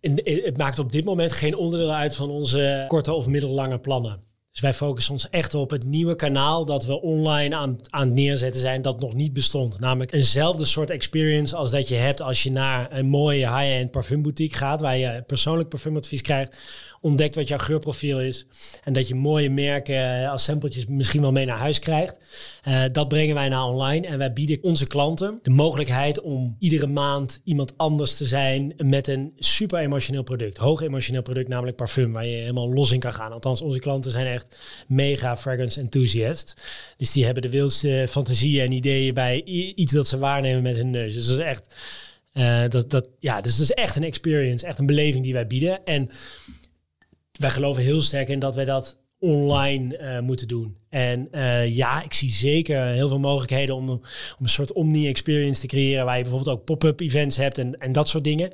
[0.00, 4.27] Het maakt op dit moment geen onderdeel uit van onze korte of middellange plannen.
[4.52, 8.14] Dus wij focussen ons echt op het nieuwe kanaal dat we online aan, aan het
[8.14, 9.80] neerzetten zijn dat nog niet bestond.
[9.80, 14.56] Namelijk eenzelfde soort experience als dat je hebt als je naar een mooie high-end parfumboutique
[14.56, 16.56] gaat, waar je persoonlijk parfumadvies krijgt,
[17.00, 18.46] ontdekt wat jouw geurprofiel is
[18.84, 22.18] en dat je mooie merken eh, als sampletjes misschien wel mee naar huis krijgt.
[22.62, 26.86] Eh, dat brengen wij naar online en wij bieden onze klanten de mogelijkheid om iedere
[26.86, 30.56] maand iemand anders te zijn met een super emotioneel product.
[30.56, 33.32] Hoog emotioneel product, namelijk parfum, waar je helemaal los in kan gaan.
[33.32, 34.37] Althans, onze klanten zijn echt
[34.86, 36.54] mega fragrance enthusiast.
[36.96, 39.42] Dus die hebben de wildste fantasieën en ideeën bij
[39.74, 41.14] iets dat ze waarnemen met hun neus.
[41.14, 41.66] Dus dat is echt,
[42.32, 45.46] eh, dat, dat, ja, dus dat is echt een experience, echt een beleving die wij
[45.46, 45.84] bieden.
[45.84, 46.10] En
[47.32, 50.76] wij geloven heel sterk in dat wij dat online eh, moeten doen.
[50.88, 54.02] En eh, ja, ik zie zeker heel veel mogelijkheden om, om
[54.38, 58.08] een soort omni-experience te creëren, waar je bijvoorbeeld ook pop-up events hebt en, en dat
[58.08, 58.52] soort dingen.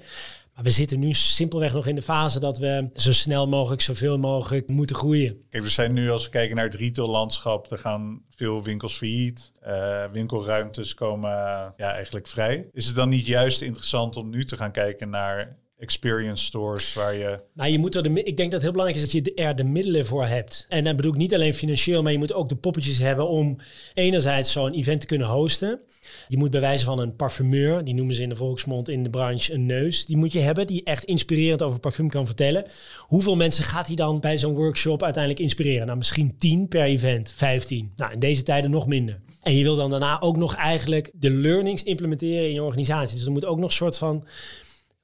[0.54, 4.18] Maar we zitten nu simpelweg nog in de fase dat we zo snel mogelijk, zoveel
[4.18, 5.36] mogelijk moeten groeien.
[5.50, 9.52] Kijk, we zijn nu, als we kijken naar het retaillandschap, er gaan veel winkels failliet.
[9.60, 11.30] Eh, winkelruimtes komen
[11.76, 12.68] ja, eigenlijk vrij.
[12.72, 17.14] Is het dan niet juist interessant om nu te gaan kijken naar experience stores waar
[17.14, 17.38] je...
[17.54, 19.56] Nou, je moet er de, ik denk dat het heel belangrijk is dat je er
[19.56, 20.66] de middelen voor hebt.
[20.68, 23.56] En dan bedoel ik niet alleen financieel, maar je moet ook de poppetjes hebben om
[23.94, 25.80] enerzijds zo'n event te kunnen hosten.
[26.28, 29.10] Je moet bij wijze van een parfumeur, die noemen ze in de volksmond in de
[29.10, 32.66] branche een neus, die moet je hebben, die echt inspirerend over parfum kan vertellen.
[33.00, 35.86] Hoeveel mensen gaat hij dan bij zo'n workshop uiteindelijk inspireren?
[35.86, 37.92] Nou, misschien 10 per event, 15.
[37.96, 39.20] Nou, in deze tijden nog minder.
[39.42, 43.16] En je wil dan daarna ook nog eigenlijk de learnings implementeren in je organisatie.
[43.16, 44.24] Dus er moet ook nog een soort van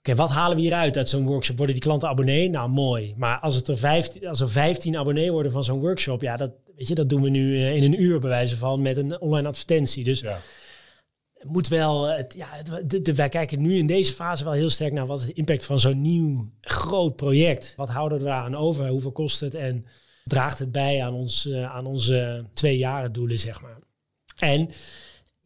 [0.02, 1.56] Oké, wat halen we hieruit uit zo'n workshop?
[1.56, 2.50] Worden die klanten abonnee?
[2.50, 3.14] Nou, mooi.
[3.16, 6.50] Maar als, het er, 15, als er 15 abonnee worden van zo'n workshop, ja, dat,
[6.76, 9.20] weet je, dat doen we nu eh, in een uur bij wijze van met een
[9.20, 10.04] online advertentie.
[10.04, 10.38] Dus Ja.
[11.42, 14.70] moet wel, het, ja, het- de, de- wij kijken nu in deze fase wel heel
[14.70, 17.72] sterk naar wat is de impact van zo'n nieuw groot project.
[17.76, 18.88] Wat houden we eraan over?
[18.88, 19.54] Hoeveel kost het?
[19.54, 19.84] En
[20.24, 23.78] draagt het bij aan, ons, eh, aan onze twee jaren doelen, zeg maar.
[24.38, 24.68] En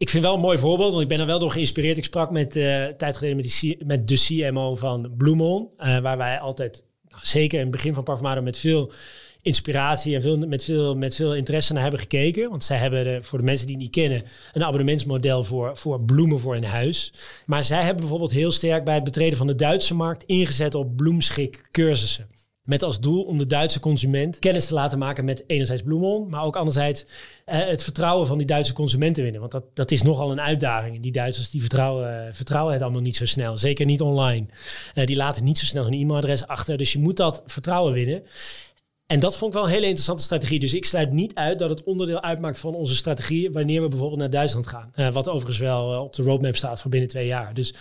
[0.05, 1.97] ik vind wel een mooi voorbeeld, want ik ben er wel door geïnspireerd.
[1.97, 3.37] Ik sprak met, uh, tijd geleden
[3.87, 8.03] met, de CMO van Bloemon, uh, waar wij altijd, nou, zeker in het begin van
[8.03, 8.93] Parfumado, met veel
[9.43, 12.51] inspiratie en veel, met, veel, met veel interesse naar hebben gekeken.
[12.51, 16.41] Want zij hebben, voor de mensen die het niet kennen, een abonnementsmodel voor, voor bloemen
[16.41, 17.13] voor in huis.
[17.47, 20.97] Maar zij hebben bijvoorbeeld heel sterk bij het betreden van de Duitse markt ingezet op
[20.97, 22.27] bloemschik cursussen.
[22.65, 26.43] Met als doel om de Duitse consument kennis te laten maken met enerzijds Bloemon, maar
[26.43, 27.05] ook anderzijds
[27.45, 29.41] eh, het vertrouwen van die Duitse consumenten winnen.
[29.41, 31.01] Want dat, dat is nogal een uitdaging.
[31.01, 33.59] Die Duitsers die vertrouwen, vertrouwen het allemaal niet zo snel.
[33.59, 34.47] Zeker niet online.
[34.95, 36.77] Uh, die laten niet zo snel hun e-mailadres achter.
[36.77, 38.23] Dus je moet dat vertrouwen winnen.
[39.07, 40.61] En dat vond ik wel een hele interessante strategie.
[40.61, 44.21] Dus ik sluit niet uit dat het onderdeel uitmaakt van onze strategie wanneer we bijvoorbeeld
[44.21, 44.93] naar Duitsland gaan.
[45.13, 47.55] Wat overigens wel op de roadmap staat voor binnen twee jaar.
[47.55, 47.75] Dus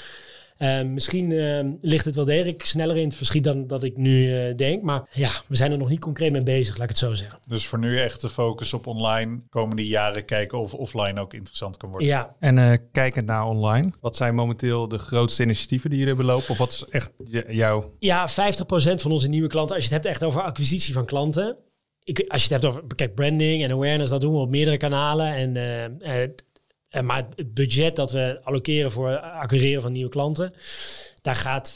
[0.59, 4.47] uh, misschien uh, ligt het wel degelijk sneller in het verschiet dan dat ik nu
[4.47, 4.81] uh, denk.
[4.81, 7.39] Maar ja, we zijn er nog niet concreet mee bezig, laat ik het zo zeggen.
[7.47, 9.39] Dus voor nu echt de focus op online.
[9.49, 12.07] Komende jaren kijken of offline ook interessant kan worden.
[12.07, 12.35] Ja.
[12.39, 16.49] En kijkend naar online, wat zijn momenteel de grootste initiatieven die jullie hebben lopen?
[16.49, 17.11] Of wat is echt
[17.47, 17.93] jouw...
[17.99, 18.33] Ja, 50%
[18.95, 21.57] van onze nieuwe klanten, als je het hebt echt over acquisitie van klanten.
[22.03, 24.77] Ik, als je het hebt over, kijk, branding en awareness, dat doen we op meerdere
[24.77, 25.33] kanalen.
[25.33, 25.55] En
[26.95, 30.53] uh, maar het budget dat we allokeren voor acquireren van nieuwe klanten,
[31.21, 31.75] daar gaat 50%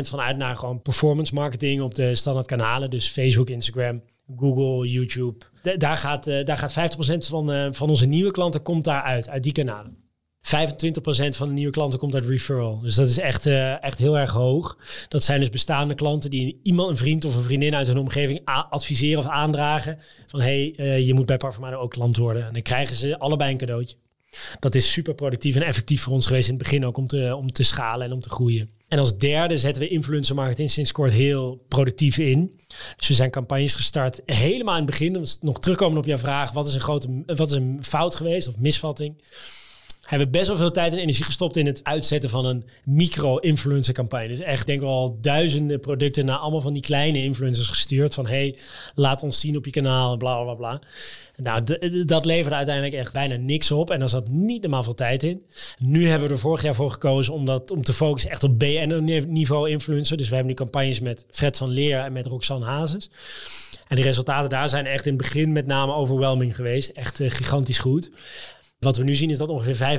[0.00, 2.90] van uit naar gewoon performance marketing op de standaard kanalen.
[2.90, 4.02] Dus Facebook, Instagram,
[4.36, 5.44] Google, YouTube.
[5.76, 9.28] daar, gaat, uh, daar gaat 50% van, uh, van onze nieuwe klanten komt daar uit,
[9.28, 9.98] uit die kanalen.
[10.40, 12.80] 25% van de nieuwe klanten komt uit referral.
[12.80, 13.46] Dus dat is echt,
[13.80, 14.78] echt heel erg hoog.
[15.08, 18.40] Dat zijn dus bestaande klanten die iemand, een vriend of een vriendin uit hun omgeving
[18.44, 19.98] adviseren of aandragen.
[20.26, 22.46] Van hey, je moet bij Parfumado ook klant worden.
[22.46, 23.96] En dan krijgen ze allebei een cadeautje.
[24.58, 27.36] Dat is super productief en effectief voor ons geweest in het begin ook om te,
[27.36, 28.70] om te schalen en om te groeien.
[28.88, 32.60] En als derde zetten we influencer marketing sinds kort heel productief in.
[32.96, 35.26] Dus we zijn campagnes gestart helemaal in het begin.
[35.40, 38.58] Nog terugkomen op jouw vraag, wat is een grote wat is een fout geweest of
[38.58, 39.14] misvatting?
[40.10, 44.28] Hebben best wel veel tijd en energie gestopt in het uitzetten van een micro-influencer campagne.
[44.28, 48.14] Dus echt denk wel duizenden producten naar allemaal van die kleine influencers gestuurd.
[48.14, 48.56] Van hey,
[48.94, 50.80] laat ons zien op je kanaal, bla bla bla.
[51.36, 51.62] Nou,
[52.04, 53.90] dat leverde uiteindelijk echt bijna niks op.
[53.90, 55.42] En daar zat niet normaal veel tijd in.
[55.78, 58.58] Nu hebben we er vorig jaar voor gekozen om, dat, om te focussen echt op
[58.58, 60.16] BN-niveau influencer.
[60.16, 63.10] Dus we hebben nu campagnes met Fred van Leer en met Roxanne Hazes.
[63.88, 66.90] En de resultaten daar zijn echt in het begin met name overwhelming geweest.
[66.90, 68.10] Echt uh, gigantisch goed.
[68.80, 69.98] Wat we nu zien is dat ongeveer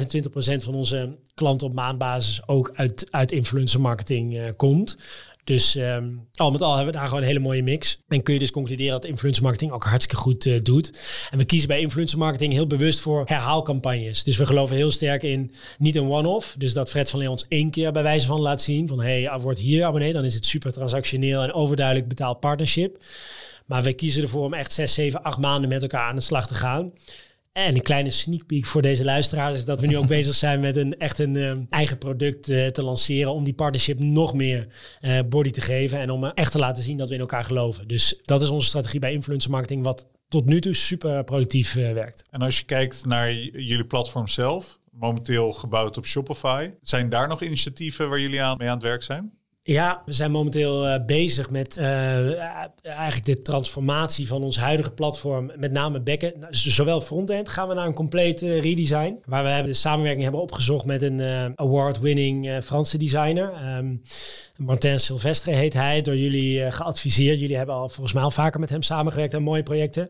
[0.60, 4.98] 25% van onze klanten op maandbasis ook uit, uit influencer marketing uh, komt.
[5.44, 8.00] Dus um, al met al hebben we daar gewoon een hele mooie mix.
[8.08, 10.92] En kun je dus concluderen dat influencer marketing ook hartstikke goed uh, doet.
[11.32, 14.24] En we kiezen bij influencer marketing heel bewust voor herhaalcampagnes.
[14.24, 16.56] Dus we geloven heel sterk in niet een one-off.
[16.58, 18.88] Dus dat Fred van Leeuwen ons één keer bij wijze van laat zien.
[18.88, 20.14] Van hey, word hier abonnee.
[20.14, 22.98] Dan is het super transactioneel en overduidelijk betaald partnership.
[23.66, 26.48] Maar we kiezen ervoor om echt 6, 7, 8 maanden met elkaar aan de slag
[26.48, 26.92] te gaan.
[27.52, 30.60] En een kleine sneak peek voor deze luisteraars is dat we nu ook bezig zijn
[30.60, 34.68] met een echt een um, eigen product uh, te lanceren om die partnership nog meer
[35.02, 37.44] uh, body te geven en om uh, echt te laten zien dat we in elkaar
[37.44, 37.88] geloven.
[37.88, 42.24] Dus dat is onze strategie bij influencer marketing, wat tot nu toe super productief werkt.
[42.30, 47.42] En als je kijkt naar jullie platform zelf, momenteel gebouwd op Shopify, zijn daar nog
[47.42, 49.41] initiatieven waar jullie aan mee aan het werk zijn?
[49.64, 52.40] Ja, we zijn momenteel uh, bezig met uh,
[52.84, 56.38] eigenlijk de transformatie van ons huidige platform, met name backend.
[56.38, 60.24] Nou, dus zowel frontend gaan we naar een complete uh, redesign, waar we de samenwerking
[60.24, 61.22] hebben opgezocht met een
[61.56, 63.78] award-winning Franse designer.
[63.78, 64.02] Um,
[64.58, 67.40] Martin Silvestre heet hij, door jullie geadviseerd.
[67.40, 70.10] Jullie hebben al volgens mij al vaker met hem samengewerkt aan mooie projecten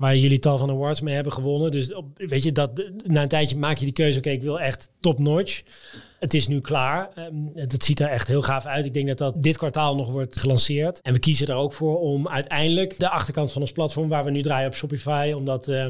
[0.00, 1.70] waar jullie tal van awards mee hebben gewonnen.
[1.70, 4.90] Dus weet je, dat, na een tijdje maak je die keuze, oké, ik wil echt
[5.00, 5.62] top-notch.
[6.18, 7.10] Het is nu klaar.
[7.18, 8.84] Um, dat ziet er echt heel gaaf uit.
[8.84, 11.00] Ik denk dat dat dit kwartaal nog wordt gelanceerd.
[11.00, 14.30] En we kiezen er ook voor om uiteindelijk de achterkant van ons platform, waar we
[14.30, 15.86] nu draaien op Shopify, om dat uh,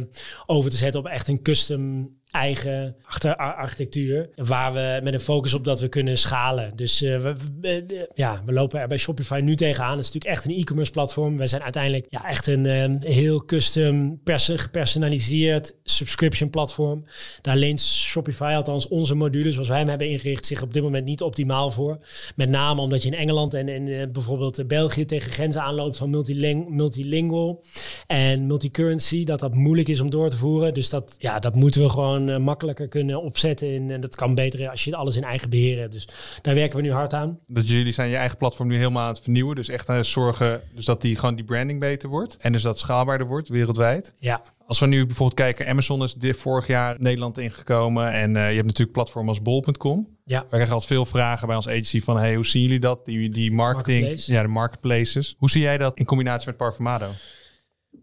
[0.46, 4.29] over te zetten op echt een custom eigen achter architectuur.
[4.37, 6.73] Waar we met een focus op dat we kunnen schalen.
[6.77, 9.97] Dus uh, we, we, ja, we lopen er bij Shopify nu tegenaan.
[9.97, 11.37] Het is natuurlijk echt een e-commerce platform.
[11.37, 17.05] Wij zijn uiteindelijk ja, echt een um, heel custom, pers gepersonaliseerd subscription platform.
[17.40, 21.05] Daar leent Shopify althans onze modules zoals wij hem hebben ingericht zich op dit moment
[21.05, 21.99] niet optimaal voor.
[22.37, 26.11] Met name omdat je in Engeland en, en uh, bijvoorbeeld België tegen grenzen aanloopt van
[26.11, 27.64] multiling multilingual
[28.07, 29.25] en multicurrency.
[29.25, 30.75] Dat dat moeilijk is om door te voeren.
[30.75, 33.90] Dus dat, ja, dat moeten we gewoon uh, makkelijker kunnen opzetten.
[33.90, 35.92] En dat kan beter als je alles in eigen beheer hebt.
[35.92, 36.09] Dus
[36.42, 37.38] daar werken we nu hard aan.
[37.46, 39.56] Dus jullie zijn je eigen platform nu helemaal aan het vernieuwen.
[39.56, 42.37] Dus echt aan het zorgen dus dat die gewoon die branding beter wordt.
[42.37, 44.14] En dus dat schaalbaarder wordt wereldwijd.
[44.18, 44.42] Ja.
[44.66, 48.12] Als we nu bijvoorbeeld kijken, Amazon is dit vorig jaar Nederland ingekomen.
[48.12, 50.18] En uh, je hebt natuurlijk platform als bol.com.
[50.24, 50.40] Ja.
[50.40, 53.04] We krijgen altijd veel vragen bij ons agency van, hey, hoe zien jullie dat?
[53.04, 54.33] Die, die marketing, Marketplace.
[54.33, 55.35] ja, de marketplaces.
[55.38, 57.06] Hoe zie jij dat in combinatie met Parfumado?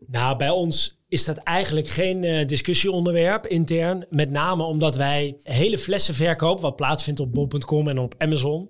[0.08, 4.06] Nou, bij ons is dat eigenlijk geen uh, discussieonderwerp intern.
[4.10, 8.70] Met name omdat wij hele flessen verkopen, wat plaatsvindt op bol.com en op Amazon.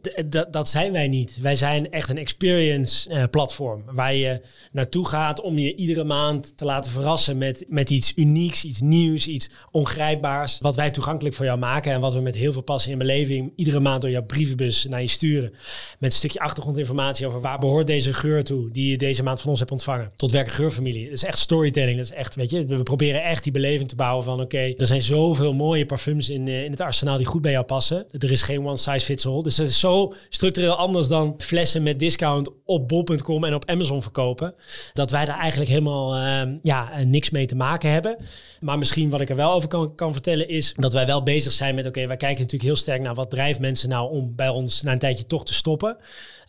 [0.50, 1.38] dat zijn wij niet.
[1.42, 6.58] Wij zijn echt een experience uh, platform waar je naartoe gaat om je iedere maand
[6.58, 10.58] te laten verrassen met, met iets unieks, iets nieuws, iets ongrijpbaars.
[10.62, 13.54] Wat wij toegankelijk voor jou maken en wat we met heel veel passie en beleving
[13.56, 15.52] iedere maand door jouw brievenbus naar je sturen.
[16.00, 19.50] Met een stukje achtergrondinformatie over waar behoort deze geur toe die je deze maand van
[19.50, 20.12] ons hebt ontvangen.
[20.16, 21.04] Tot welke geurfamilie.
[21.04, 21.98] Dat is echt storytelling.
[21.98, 24.88] Dat is echt, weet je, we proberen echt die beleving te bouwen van oké, er
[24.88, 28.06] zijn zoveel mooie parfums in, eh, in het arsenaal die goed bij jou passen.
[28.12, 29.42] Er is geen one size fits all.
[29.42, 34.02] Dus het is zo structureel anders dan flessen met discount op bol.com en op Amazon
[34.02, 34.54] verkopen.
[34.94, 38.18] Dat wij daar eigenlijk helemaal uh, ja, eh, niks mee te maken hebben.
[38.60, 41.52] Maar misschien wat ik er wel over kan, kan vertellen is dat wij wel bezig
[41.52, 44.50] zijn met oké, wij kijken natuurlijk heel sterk naar wat drijft mensen nou om bij
[44.50, 45.98] ons na een tijdje toch te stoppen.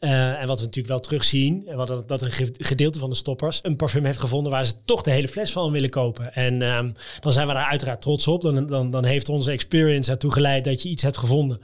[0.01, 3.61] Uh, en wat we natuurlijk wel terugzien, en wat dat, een gedeelte van de stoppers
[3.63, 6.35] een parfum heeft gevonden waar ze toch de hele fles van willen kopen.
[6.35, 8.41] En um, dan zijn we daar uiteraard trots op.
[8.41, 11.61] Dan, dan, dan heeft onze experience ertoe geleid dat je iets hebt gevonden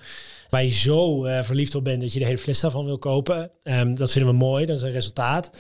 [0.51, 3.51] waar je zo uh, verliefd op bent dat je de hele fles daarvan wil kopen.
[3.65, 5.51] Um, dat vinden we mooi, dat is een resultaat.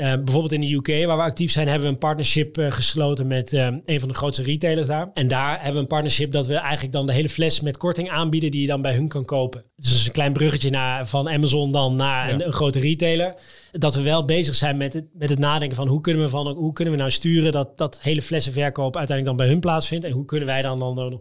[0.00, 3.26] Uh, bijvoorbeeld in de UK, waar we actief zijn, hebben we een partnership uh, gesloten
[3.26, 5.10] met uh, een van de grootste retailers daar.
[5.14, 8.10] En daar hebben we een partnership dat we eigenlijk dan de hele fles met korting
[8.10, 9.64] aanbieden die je dan bij hun kan kopen.
[9.76, 12.34] Het is dus een klein bruggetje naar, van Amazon dan naar ja.
[12.34, 13.34] een, een, grote retailer.
[13.72, 16.48] Dat we wel bezig zijn met het, met het nadenken van hoe kunnen we, van,
[16.48, 20.04] hoe kunnen we nou sturen dat dat hele flessenverkoop uiteindelijk dan bij hun plaatsvindt.
[20.04, 21.20] En hoe kunnen wij dan, dan een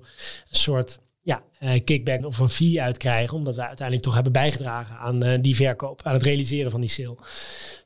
[0.49, 1.43] soort ja,
[1.83, 3.37] kickback of een fee uitkrijgen.
[3.37, 6.89] Omdat we uiteindelijk toch hebben bijgedragen aan uh, die verkoop, aan het realiseren van die
[6.89, 7.17] sale.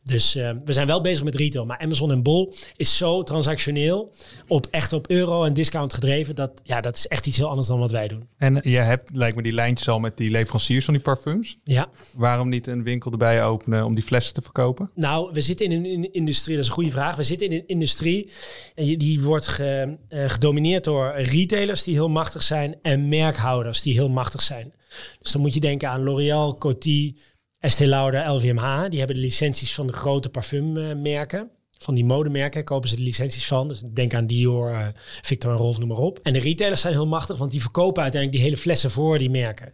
[0.04, 1.66] Dus uh, we zijn wel bezig met retail.
[1.66, 4.14] Maar Amazon en Bol is zo transactioneel,
[4.48, 6.36] op echt op euro en discount gedreven.
[6.36, 8.28] Dat, ja, dat is echt iets heel anders dan wat wij doen.
[8.38, 11.58] En je hebt, lijkt me, die lijntjes al met die leveranciers van die parfums.
[11.64, 11.90] Ja.
[12.14, 14.92] Waarom niet een winkel erbij openen om die flessen te verkopen?
[14.96, 17.16] Nou, we zitten in een industrie, dat is een goede vraag.
[17.16, 18.30] We zitten in een industrie
[18.76, 24.10] en die wordt ge, gedomineerd door retailers die heel machtig zijn en merkhouders die heel
[24.10, 24.74] machtig zijn.
[25.22, 27.16] Dus dan moet je denken aan L'Oréal, Coty,
[27.60, 28.90] Estée Lauder, LVMH.
[28.90, 31.50] Die hebben de licenties van de grote parfummerken.
[31.78, 33.68] Van die modemerken kopen ze de licenties van.
[33.68, 34.88] Dus denk aan Dior, uh,
[35.22, 36.20] Victor en Rolf, noem maar op.
[36.24, 39.30] En de retailers zijn heel machtig, want die verkopen uiteindelijk die hele flessen voor die
[39.30, 39.74] merken.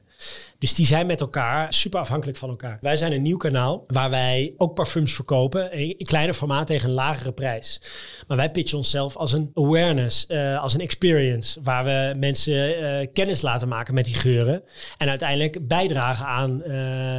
[0.60, 2.77] Dus die zijn met elkaar super afhankelijk van elkaar.
[2.82, 6.95] Wij zijn een nieuw kanaal waar wij ook parfums verkopen in kleiner formaat tegen een
[6.95, 7.82] lagere prijs.
[8.27, 13.08] Maar wij pitchen onszelf als een awareness, uh, als een experience, waar we mensen uh,
[13.13, 14.63] kennis laten maken met die geuren
[14.97, 16.73] en uiteindelijk bijdragen aan uh,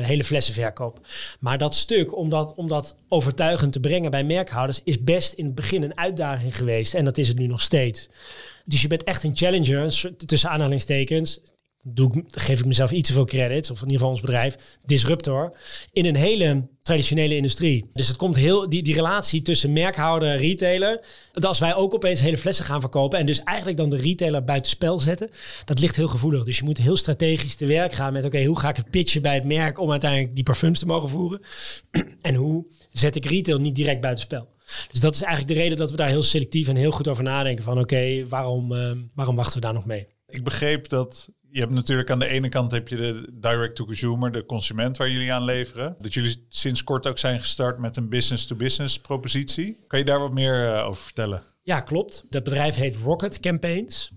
[0.07, 1.07] hele flessenverkoop.
[1.41, 5.45] Maar dat stuk, om dat, om dat overtuigend te brengen bij merkhouders, is best in
[5.45, 8.09] het begin een uitdaging geweest en dat is het nu nog steeds.
[8.65, 11.41] Dus je bent echt een challenger, tussen aanhalingstekens
[12.27, 15.57] geef ik mezelf iets te veel credits, of in ieder geval ons bedrijf, disruptor,
[15.93, 17.91] in een hele traditionele industrie.
[17.93, 21.01] Dus het komt heel, die, die relatie tussen merkhouder en retailer,
[21.33, 24.45] dat als wij ook opeens hele flessen gaan verkopen en dus eigenlijk dan de retailer
[24.45, 25.31] buitenspel zetten,
[25.65, 26.45] dat ligt heel gevoelig.
[26.45, 29.23] Dus je moet heel strategisch te werk gaan met, oké, hoe ga ik het pitchen
[29.23, 31.41] bij het merk om uiteindelijk die parfums te mogen voeren?
[32.23, 34.49] en hoe zet ik retail niet direct buitenspel?
[34.91, 37.25] Dus dat is eigenlijk de reden dat we daar heel selectief en heel goed over
[37.25, 40.07] nadenken van, oké, waarom, uh, waarom wachten we daar nog mee?
[40.27, 44.47] Ik begreep dat je hebt natuurlijk aan de ene kant heb je de direct-to-consumer, de
[44.47, 45.97] consument waar jullie aan leveren.
[46.01, 49.85] Dat jullie sinds kort ook zijn gestart met een business-to-business propositie.
[49.87, 51.43] Kan je daar wat meer uh, over vertellen?
[51.63, 52.25] Ja, klopt.
[52.29, 54.11] Dat bedrijf heet Rocket Campaigns.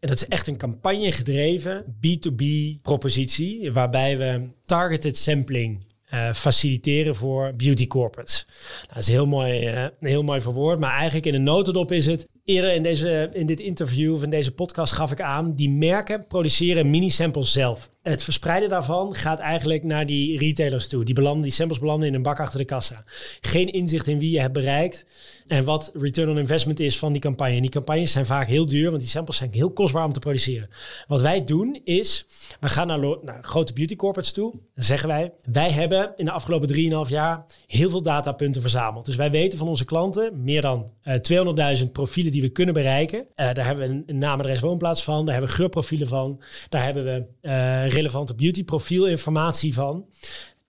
[0.00, 2.44] En dat is echt een campagne gedreven B2B
[2.82, 8.44] propositie, waarbij we targeted sampling uh, faciliteren voor beauty corporates.
[8.46, 12.06] Nou, dat is heel mooi, uh, heel mooi verwoord, maar eigenlijk in een notendop is
[12.06, 15.70] het Eerder in, deze, in dit interview of in deze podcast gaf ik aan, die
[15.70, 17.90] merken produceren mini-samples zelf.
[18.02, 21.04] Het verspreiden daarvan gaat eigenlijk naar die retailers toe.
[21.04, 23.04] Die, belanden, die samples belanden in een bak achter de kassa.
[23.40, 25.04] Geen inzicht in wie je hebt bereikt
[25.46, 27.54] en wat return on investment is van die campagne.
[27.54, 30.18] En die campagnes zijn vaak heel duur, want die samples zijn heel kostbaar om te
[30.18, 30.68] produceren.
[31.06, 32.26] Wat wij doen is,
[32.60, 34.50] we gaan naar, naar grote beauty corporates toe.
[34.74, 39.06] Dan zeggen wij, wij hebben in de afgelopen 3,5 jaar heel veel datapunten verzameld.
[39.06, 43.18] Dus wij weten van onze klanten meer dan uh, 200.000 profielen die we kunnen bereiken.
[43.18, 45.24] Uh, daar hebben we een, naam, adres, woonplaats van.
[45.24, 46.40] Daar hebben we geurprofielen van.
[46.68, 50.06] Daar hebben we uh, relevante beauty profielinformatie van.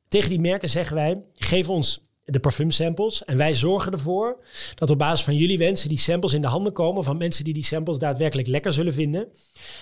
[0.08, 3.23] Tegen die merken zeggen wij, geef ons de parfumsamples.
[3.25, 4.38] En wij zorgen ervoor
[4.75, 7.53] dat op basis van jullie wensen die samples in de handen komen van mensen die
[7.53, 9.27] die samples daadwerkelijk lekker zullen vinden.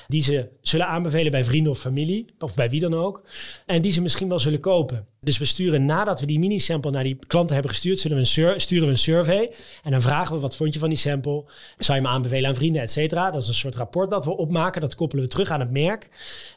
[0.08, 3.24] Die ze zullen aanbevelen bij vrienden of familie, of bij wie dan ook.
[3.66, 5.08] En die ze misschien wel zullen kopen.
[5.28, 8.26] Dus we sturen nadat we die mini-sample naar die klanten hebben gestuurd, we een
[8.62, 9.52] sturen we een survey.
[9.84, 11.44] En dan vragen we wat vond je van die sample?
[11.78, 13.32] Zou je me aanbevelen aan vrienden, et cetera?
[13.32, 14.82] Dat is een soort rapport dat we opmaken.
[14.82, 16.10] Dat koppelen we terug aan het merk.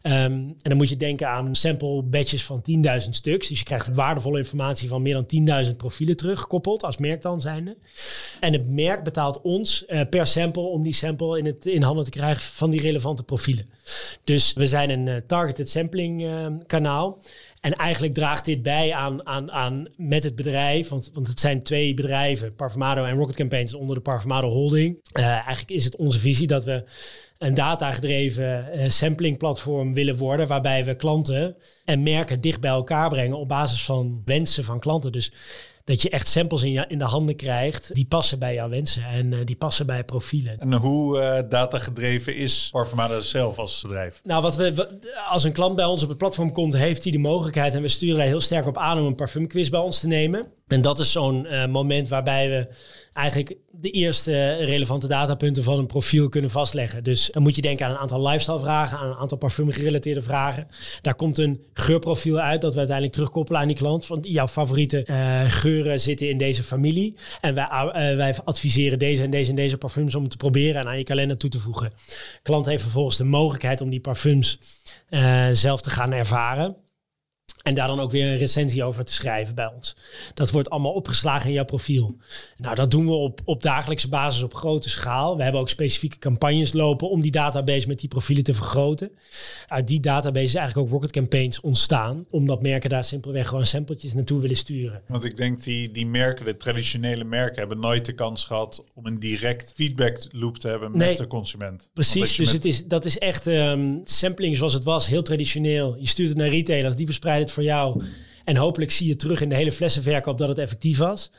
[0.02, 2.62] Um, en dan moet je denken aan sample batches van
[3.02, 3.48] 10.000 stuks.
[3.48, 7.76] Dus je krijgt waardevolle informatie van meer dan 10.000 profielen teruggekoppeld als merk dan zijnde.
[8.40, 12.04] En het merk betaalt ons uh, per sample om die sample in, het, in handen
[12.04, 13.70] te krijgen van die relevante profielen.
[14.24, 17.18] Dus we zijn een uh, targeted sampling uh, kanaal.
[17.60, 21.62] En eigenlijk draagt dit bij aan, aan, aan met het bedrijf, want, want het zijn
[21.62, 24.98] twee bedrijven, Parfumado en Rocket Campaigns, onder de Parfumado Holding.
[25.18, 26.84] Uh, eigenlijk is het onze visie dat we
[27.38, 33.08] een datagedreven uh, sampling platform willen worden, waarbij we klanten en merken dicht bij elkaar
[33.08, 35.12] brengen op basis van wensen van klanten.
[35.12, 35.32] Dus
[35.90, 39.04] dat je echt samples in, je, in de handen krijgt die passen bij jouw wensen
[39.04, 40.58] en uh, die passen bij profielen.
[40.58, 44.20] En hoe uh, datagedreven is Parfumada zelf als bedrijf?
[44.24, 44.88] Nou, wat we,
[45.30, 47.88] als een klant bij ons op het platform komt, heeft hij de mogelijkheid en we
[47.88, 50.46] sturen daar heel sterk op aan om een parfumquiz bij ons te nemen.
[50.72, 52.68] En dat is zo'n uh, moment waarbij we
[53.12, 57.04] eigenlijk de eerste relevante datapunten van een profiel kunnen vastleggen.
[57.04, 60.68] Dus dan moet je denken aan een aantal lifestyle vragen, aan een aantal parfumgerelateerde vragen.
[61.00, 64.06] Daar komt een geurprofiel uit dat we uiteindelijk terugkoppelen aan die klant.
[64.06, 67.16] Want jouw favoriete uh, geuren zitten in deze familie.
[67.40, 70.88] En wij, uh, wij adviseren deze en deze en deze parfums om te proberen en
[70.88, 71.90] aan je kalender toe te voegen.
[71.90, 74.58] De klant heeft vervolgens de mogelijkheid om die parfums
[75.52, 76.76] zelf te gaan ervaren.
[77.70, 79.96] En daar dan ook weer een recensie over te schrijven bij ons.
[80.34, 82.16] Dat wordt allemaal opgeslagen in jouw profiel.
[82.56, 85.36] Nou, dat doen we op, op dagelijkse basis op grote schaal.
[85.36, 89.10] We hebben ook specifieke campagnes lopen om die database met die profielen te vergroten.
[89.66, 92.24] Uit die database is eigenlijk ook Rocket Campaigns ontstaan.
[92.30, 95.02] Omdat merken daar simpelweg gewoon sampletjes naartoe willen sturen.
[95.06, 99.06] Want ik denk die, die merken, de traditionele merken, hebben nooit de kans gehad om
[99.06, 101.16] een direct feedback loop te hebben met Nee.
[101.16, 101.90] de consument.
[101.92, 105.96] Precies, dus met, het is, dat is echt ehm, sampling zoals het was, heel traditioneel.
[105.98, 108.02] Je stuurt het naar retailers, die verspreiden het voor jou.
[108.44, 111.30] En hopelijk zie je terug in de hele flessenverkoop dat het effectief was.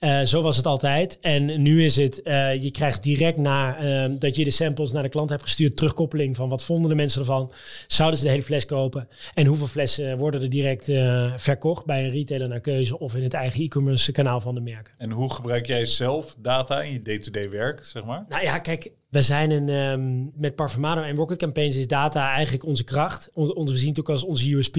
[0.00, 1.18] Uh, zo was het altijd.
[1.20, 5.02] En nu is het, uh, je krijgt direct na uh, dat je de samples naar
[5.02, 7.52] de klant hebt gestuurd, terugkoppeling van wat vonden de mensen ervan.
[7.86, 9.08] Zouden ze de hele fles kopen?
[9.34, 13.22] En hoeveel flessen worden er direct eh, verkocht bij een retailer naar keuze of in
[13.22, 14.94] het eigen e-commerce kanaal van de merken?
[14.98, 18.24] En hoe gebruik jij zelf data in je day-to-day werk, zeg maar?
[18.28, 22.64] Nou ja, kijk, we zijn een, um, met Parfumado en Rocket Campaigns is data eigenlijk
[22.64, 23.30] onze kracht.
[23.34, 24.76] On, we zien het ook als onze USP.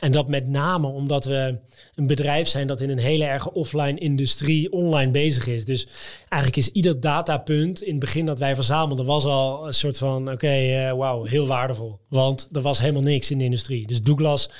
[0.00, 1.58] En dat met name omdat we
[1.94, 5.64] een bedrijf zijn dat in een hele erge offline industrie online bezig is.
[5.64, 5.86] Dus
[6.28, 10.22] eigenlijk is ieder datapunt in het begin dat wij verzamelden was al een soort van
[10.22, 11.98] oké, okay, uh, wauw, heel waardevol.
[12.08, 13.86] Want er was helemaal niks in de industrie.
[13.86, 14.50] Dus Douglas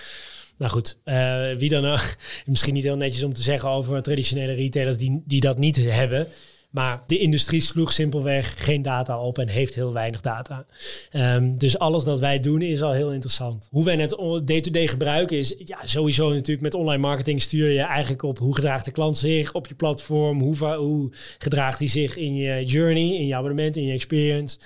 [0.56, 4.52] nou goed, uh, wie dan ook, misschien niet heel netjes om te zeggen over traditionele
[4.52, 6.28] retailers die, die dat niet hebben.
[6.70, 10.66] Maar de industrie sloeg simpelweg geen data op en heeft heel weinig data.
[11.12, 13.68] Um, dus alles dat wij doen is al heel interessant.
[13.70, 18.22] Hoe wij het day-to-day gebruiken is ja, sowieso natuurlijk met online marketing stuur je eigenlijk
[18.22, 20.40] op hoe gedraagt de klant zich op je platform.
[20.40, 24.58] Hoe, hoe gedraagt hij zich in je journey, in je abonnement, in je experience.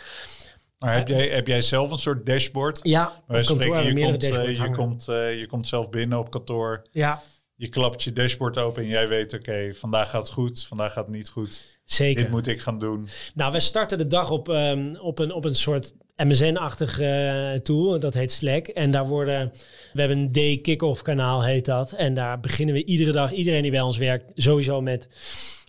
[0.78, 2.80] Maar heb jij, heb jij zelf een soort dashboard?
[2.82, 6.82] Ja, Wij spreken, je, komt, uh, je, komt, uh, je komt zelf binnen op kantoor.
[6.90, 7.22] Ja.
[7.54, 10.92] Je klapt je dashboard open en jij weet, oké, okay, vandaag gaat het goed, vandaag
[10.92, 11.73] gaat het niet goed.
[11.84, 12.22] Zeker.
[12.22, 13.08] Dit moet ik gaan doen.
[13.34, 17.98] Nou, we starten de dag op, um, op, een, op een soort MSN-achtig uh, tool.
[17.98, 18.66] Dat heet Slack.
[18.66, 19.52] En daar worden...
[19.92, 21.92] We hebben een day kick-off kanaal, heet dat.
[21.92, 25.08] En daar beginnen we iedere dag, iedereen die bij ons werkt, sowieso met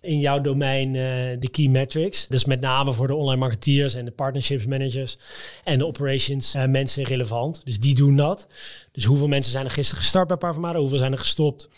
[0.01, 1.03] in jouw domein uh,
[1.39, 2.27] de key metrics.
[2.27, 5.17] Dus met name voor de online marketeers en de partnerships managers
[5.63, 7.65] en de operations uh, mensen relevant.
[7.65, 8.47] Dus die doen dat.
[8.91, 10.79] Dus hoeveel mensen zijn er gisteren gestart bij Parfumado?
[10.79, 11.69] Hoeveel zijn er gestopt?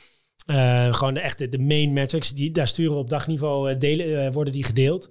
[0.51, 4.07] Uh, gewoon de echte de main metrics, die, daar sturen we op dagniveau uh, delen,
[4.07, 5.09] uh, worden die gedeeld.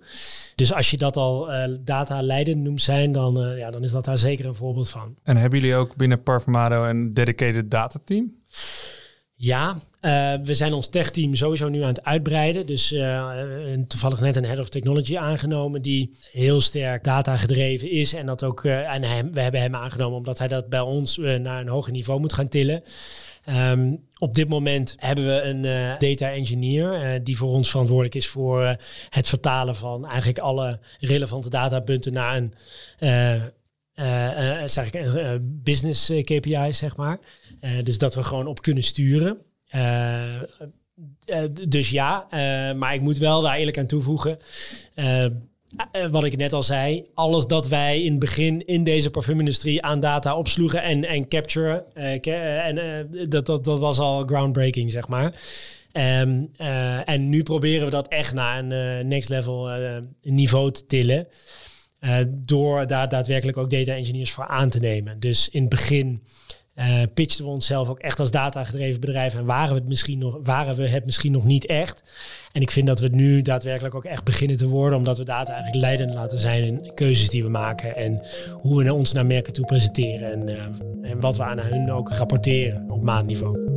[0.54, 1.48] Dus als je dat al
[1.84, 5.14] data leidend noemt zijn, dan, ja, dan is dat daar zeker een voorbeeld van.
[5.22, 8.34] En hebben jullie ook binnen Parfumado een dedicated data team?
[9.38, 12.66] Ja, uh, we zijn ons techteam sowieso nu aan het uitbreiden.
[12.66, 13.32] Dus uh,
[13.88, 18.14] toevallig net een head of technology aangenomen die heel sterk data gedreven is.
[18.14, 21.60] En dat ook, uh, en we hebben hem aangenomen omdat hij dat bij ons naar
[21.60, 22.82] een hoger niveau moet gaan tillen.
[23.70, 25.62] Um, op dit moment hebben we een
[25.98, 28.76] data engineer die voor ons verantwoordelijk is voor
[29.10, 32.52] het vertalen van eigenlijk alle relevante datapunten naar een
[33.96, 35.08] uh, zeg ik,
[35.40, 37.18] business KPI's, zeg maar.
[37.84, 39.38] dus dat we gewoon op kunnen sturen.
[41.68, 42.26] dus ja,
[42.76, 44.38] maar ik moet wel daar eerlijk aan toevoegen.
[46.10, 50.00] wat ik net al zei, alles dat wij in het begin in deze parfumindustrie aan
[50.00, 55.34] data opsloegen en, en capturen, en dat, dat, dat was al groundbreaking, zeg maar.
[55.92, 59.70] Uh, en nu proberen we dat echt naar een next level
[60.22, 61.28] niveau te tillen.
[62.28, 65.20] Door daar daadwerkelijk ook data engineers voor aan te nemen.
[65.20, 66.22] Dus in het begin
[67.14, 69.34] pitchten we onszelf ook echt als datagedreven bedrijf.
[69.34, 72.02] En waren we, het misschien nog, waren we het misschien nog niet echt.
[72.52, 74.98] En ik vind dat we het nu daadwerkelijk ook echt beginnen te worden.
[74.98, 77.96] Omdat we data eigenlijk leidend laten zijn in keuzes die we maken.
[77.96, 78.22] En
[78.52, 80.32] hoe we ons naar merken toe presenteren.
[80.32, 80.48] En,
[81.02, 83.76] en wat we aan hun ook rapporteren op maandniveau.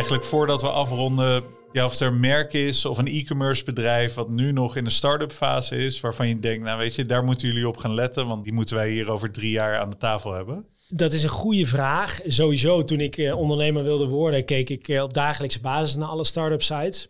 [0.00, 1.42] Eigenlijk voordat we afronden,
[1.72, 4.90] ja, of er een merk is of een e-commerce bedrijf wat nu nog in de
[4.90, 8.26] start-up fase is, waarvan je denkt, nou weet je, daar moeten jullie op gaan letten,
[8.26, 10.66] want die moeten wij hier over drie jaar aan de tafel hebben.
[10.88, 12.20] Dat is een goede vraag.
[12.26, 16.24] Sowieso, toen ik eh, ondernemer wilde worden, keek ik eh, op dagelijkse basis naar alle
[16.24, 17.08] start-up sites.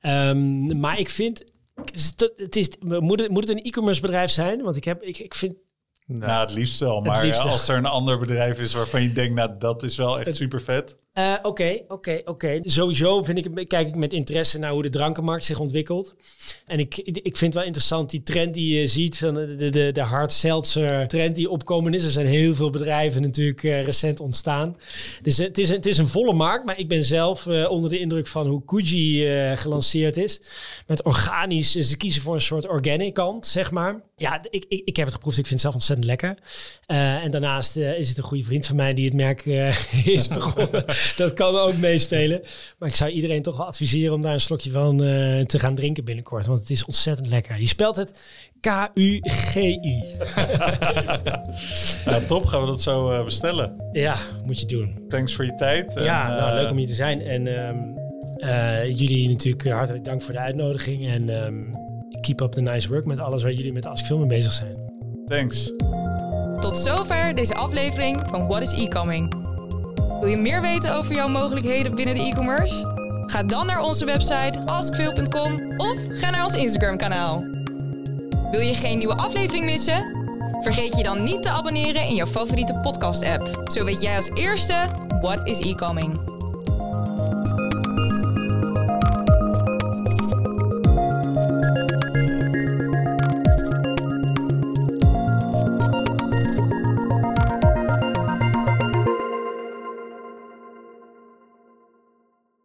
[0.00, 1.44] Ehm, maar ik vind,
[2.36, 4.62] het is, moet, het, moet het een e-commerce bedrijf zijn?
[4.62, 5.54] Want ik, heb, ik, ik vind
[6.06, 7.00] nou, het liefst wel.
[7.00, 10.36] Maar als er een ander bedrijf is waarvan je denkt, nou, dat is wel echt
[10.36, 10.96] super vet.
[11.12, 12.60] Eh, oké, oké, oké.
[12.62, 16.14] Sowieso vind ik, kijk ik met interesse naar hoe de drankenmarkt zich ontwikkelt.
[16.66, 20.32] En ik, ik vind wel interessant die trend die je ziet, de, de, de hard
[20.32, 22.04] seltzer trend die opkomen is.
[22.04, 24.76] Er zijn heel veel bedrijven natuurlijk uh, recent ontstaan.
[25.22, 27.98] Dus het is, het is een volle markt, maar ik ben zelf uh, onder de
[27.98, 30.40] indruk van hoe Kuji gelanceerd is.
[30.86, 34.02] Met organisch, ze kiezen voor een soort organic kant, zeg maar.
[34.16, 36.38] Ja, ik, ik, ik heb het geproefd, ik vind het zelf ontzettend lekker.
[36.86, 39.44] en daarnaast is het een goede vriend van mij die het merk
[40.04, 40.84] is begonnen.
[41.16, 42.42] dat kan ook meespelen.
[42.78, 45.74] Maar ik zou iedereen toch wel adviseren om daar een slokje van uh, te gaan
[45.74, 46.46] drinken binnenkort.
[46.46, 47.60] Want het is ontzettend lekker.
[47.60, 48.18] Je spelt het
[48.60, 50.02] K-U-G-I.
[52.10, 53.90] ja, top, gaan we dat zo uh, bestellen.
[53.92, 55.04] Ja, moet je doen.
[55.08, 55.92] Thanks voor je tijd.
[55.94, 57.22] Ja, en, nou, leuk om hier te zijn.
[57.22, 57.46] En
[58.36, 61.08] uh, jullie natuurlijk hartelijk dank voor de uitnodiging.
[61.08, 61.74] En um,
[62.20, 64.76] keep up the nice work met alles waar jullie met Ask Film mee bezig zijn.
[65.26, 65.72] Thanks.
[66.60, 69.49] Tot zover deze aflevering van What is E-Coming.
[70.20, 72.98] Wil je meer weten over jouw mogelijkheden binnen de e-commerce?
[73.26, 77.44] Ga dan naar onze website askveel.com of ga naar ons Instagram kanaal.
[78.50, 80.18] Wil je geen nieuwe aflevering missen?
[80.60, 83.62] Vergeet je dan niet te abonneren in jouw favoriete podcast app.
[83.72, 84.86] Zo weet jij als eerste
[85.20, 86.39] what is e-coming.